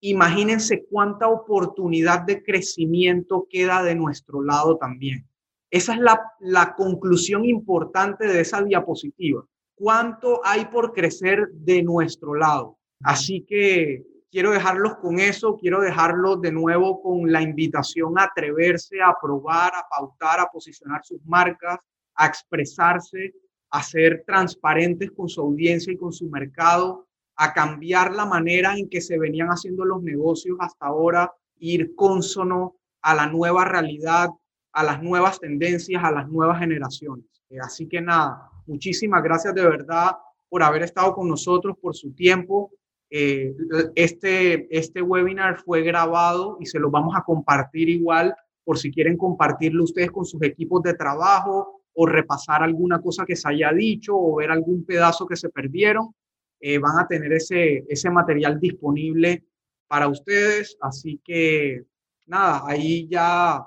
imagínense 0.00 0.86
cuánta 0.90 1.28
oportunidad 1.28 2.22
de 2.22 2.42
crecimiento 2.42 3.46
queda 3.50 3.82
de 3.82 3.94
nuestro 3.94 4.42
lado 4.42 4.76
también. 4.76 5.26
Esa 5.70 5.94
es 5.94 6.00
la, 6.40 6.74
conclusión 6.76 7.44
importante 7.44 8.26
de 8.26 8.40
esa 8.40 8.62
diapositiva. 8.62 9.44
¿Cuánto 9.74 10.40
hay 10.44 10.66
por 10.66 10.92
crecer 10.92 11.48
de 11.52 11.82
nuestro 11.82 12.34
lado? 12.34 12.78
Así 13.02 13.44
que 13.46 14.02
quiero 14.30 14.50
dejarlos 14.50 14.96
con 14.96 15.18
eso, 15.18 15.56
quiero 15.56 15.80
dejarlos 15.80 16.40
de 16.40 16.52
nuevo 16.52 17.02
con 17.02 17.30
la 17.30 17.42
invitación 17.42 18.18
a 18.18 18.24
atreverse 18.24 19.00
a 19.00 19.14
probar, 19.20 19.72
a 19.74 19.86
pautar, 19.88 20.40
a 20.40 20.46
posicionar 20.46 21.04
sus 21.04 21.24
marcas, 21.24 21.78
a 22.14 22.26
expresarse, 22.26 23.34
a 23.70 23.82
ser 23.82 24.24
transparentes 24.26 25.10
con 25.12 25.28
su 25.28 25.40
audiencia 25.40 25.92
y 25.92 25.98
con 25.98 26.12
su 26.12 26.28
mercado, 26.28 27.07
a 27.40 27.52
cambiar 27.52 28.12
la 28.12 28.26
manera 28.26 28.76
en 28.76 28.88
que 28.88 29.00
se 29.00 29.16
venían 29.16 29.48
haciendo 29.48 29.84
los 29.84 30.02
negocios 30.02 30.58
hasta 30.60 30.86
ahora, 30.86 31.32
ir 31.60 31.94
consono 31.94 32.74
a 33.00 33.14
la 33.14 33.26
nueva 33.28 33.64
realidad, 33.64 34.28
a 34.72 34.82
las 34.82 35.00
nuevas 35.00 35.38
tendencias, 35.38 36.02
a 36.02 36.10
las 36.10 36.28
nuevas 36.28 36.58
generaciones. 36.58 37.24
Eh, 37.48 37.58
así 37.60 37.86
que 37.86 38.00
nada, 38.00 38.50
muchísimas 38.66 39.22
gracias 39.22 39.54
de 39.54 39.64
verdad 39.64 40.16
por 40.48 40.64
haber 40.64 40.82
estado 40.82 41.14
con 41.14 41.28
nosotros, 41.28 41.76
por 41.80 41.94
su 41.94 42.12
tiempo. 42.12 42.72
Eh, 43.08 43.54
este, 43.94 44.66
este 44.76 45.00
webinar 45.00 45.58
fue 45.58 45.82
grabado 45.82 46.58
y 46.60 46.66
se 46.66 46.80
lo 46.80 46.90
vamos 46.90 47.14
a 47.16 47.22
compartir 47.22 47.88
igual 47.88 48.34
por 48.64 48.78
si 48.78 48.90
quieren 48.90 49.16
compartirlo 49.16 49.84
ustedes 49.84 50.10
con 50.10 50.26
sus 50.26 50.42
equipos 50.42 50.82
de 50.82 50.94
trabajo 50.94 51.82
o 51.94 52.04
repasar 52.04 52.64
alguna 52.64 53.00
cosa 53.00 53.24
que 53.24 53.36
se 53.36 53.48
haya 53.48 53.72
dicho 53.72 54.16
o 54.16 54.36
ver 54.36 54.50
algún 54.50 54.84
pedazo 54.84 55.24
que 55.26 55.36
se 55.36 55.48
perdieron, 55.48 56.14
eh, 56.60 56.78
van 56.78 56.98
a 56.98 57.06
tener 57.06 57.32
ese, 57.32 57.84
ese 57.88 58.10
material 58.10 58.58
disponible 58.58 59.44
para 59.86 60.08
ustedes. 60.08 60.76
Así 60.80 61.20
que 61.24 61.84
nada, 62.26 62.62
ahí 62.66 63.08
ya 63.08 63.64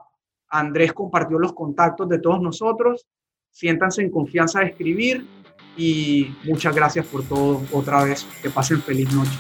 Andrés 0.50 0.94
compartió 0.94 1.40
los 1.40 1.54
contactos 1.54 2.08
de 2.10 2.20
todos 2.20 2.42
nosotros. 2.42 3.08
Siéntanse 3.50 4.02
en 4.02 4.12
confianza 4.12 4.60
de 4.60 4.68
escribir 4.68 5.26
y 5.78 6.34
muchas 6.44 6.76
gracias 6.76 7.06
por 7.06 7.24
todo 7.24 7.62
otra 7.72 8.04
vez. 8.04 8.26
Que 8.42 8.50
pasen 8.50 8.82
feliz 8.82 9.12
noche. 9.14 9.38